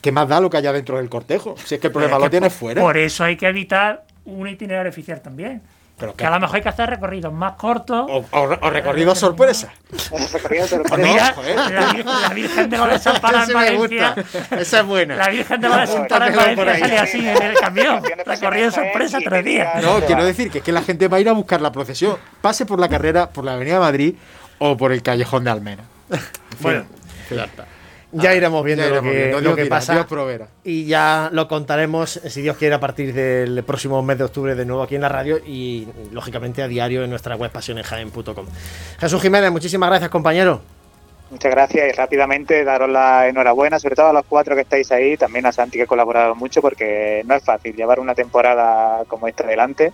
[0.00, 1.54] ¿qué más da lo que haya dentro del cortejo?
[1.64, 2.80] Si es que el problema Es lo tienes por- fuera.
[2.82, 5.62] Por eso hay que evitar un itinerario oficial también.
[5.98, 8.06] Pero que a lo mejor hay que hacer recorridos más cortos.
[8.10, 9.72] O, o- o recorrido sorpresa.
[10.32, 10.96] Recorrido sorpresa.
[10.98, 11.56] Mira, joder.
[11.56, 14.14] la, Vir- la Virgen de los Desamparados en Valencia.
[14.50, 15.16] Esa es buena.
[15.16, 18.02] La Virgen de los Desamparados en Valencia sale así en el camión.
[18.26, 19.82] Recorrido sorpresa tres días.
[19.82, 22.18] No, quiero decir que es que la gente va a ir a buscar la procesión,
[22.42, 24.16] pase por la carrera, por la Avenida Madrid
[24.58, 25.84] o por el callejón de Almena.
[26.60, 26.84] Bueno,
[27.30, 27.64] Ya está.
[28.12, 30.06] Ya iremos viendo Ya lo iremos que, viendo, lo Dios que dirá, pasa.
[30.64, 34.64] Y ya lo contaremos, si Dios quiere, a partir del próximo mes de octubre de
[34.64, 38.46] nuevo aquí en la radio y, lógicamente, a diario en nuestra web pasionesjaen.com.
[38.98, 40.60] Jesús Jiménez, muchísimas gracias, compañero.
[41.28, 45.16] Muchas gracias y rápidamente daros la enhorabuena, sobre todo a los cuatro que estáis ahí,
[45.16, 49.26] también a Santi que ha colaborado mucho porque no es fácil llevar una temporada como
[49.26, 49.92] esta adelante,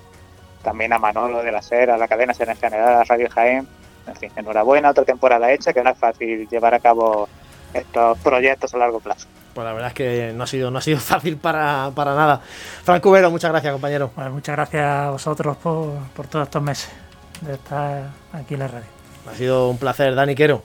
[0.63, 3.67] también a Manolo de la SER, a la cadena SER en general, a Radio Jaén,
[4.07, 7.27] en fin, enhorabuena, otra temporada hecha que no es fácil llevar a cabo
[7.75, 9.27] estos proyectos a largo plazo.
[9.55, 12.41] Pues la verdad es que no ha sido, no ha sido fácil para, para nada.
[12.85, 14.11] Frank Cubero, muchas gracias, compañero.
[14.17, 16.91] Bueno, muchas gracias a vosotros por, por todos estos meses
[17.41, 18.87] de estar aquí en la radio.
[19.31, 20.63] Ha sido un placer, Dani Quero.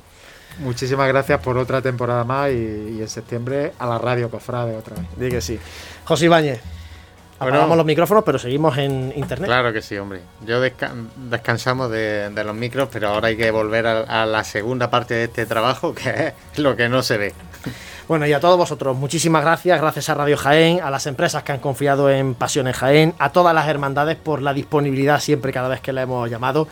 [0.59, 4.95] Muchísimas gracias por otra temporada más y, y en septiembre a la radio Cofrade otra
[4.95, 5.05] vez.
[5.15, 5.59] Di que sí.
[6.05, 6.76] José Ibáñez.
[7.39, 7.53] Bueno.
[7.53, 9.47] Apagamos los micrófonos, pero seguimos en internet.
[9.47, 10.21] Claro que sí, hombre.
[10.45, 10.91] Yo desca-
[11.29, 15.13] descansamos de, de los micros, pero ahora hay que volver a, a la segunda parte
[15.13, 17.33] de este trabajo, que es lo que no se ve.
[18.07, 21.51] Bueno, y a todos vosotros, muchísimas gracias, gracias a Radio Jaén, a las empresas que
[21.51, 25.81] han confiado en Pasiones Jaén, a todas las hermandades por la disponibilidad siempre cada vez
[25.81, 26.67] que la hemos llamado,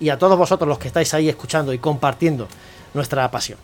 [0.00, 2.48] y a todos vosotros los que estáis ahí escuchando y compartiendo
[2.94, 3.58] nuestra pasión.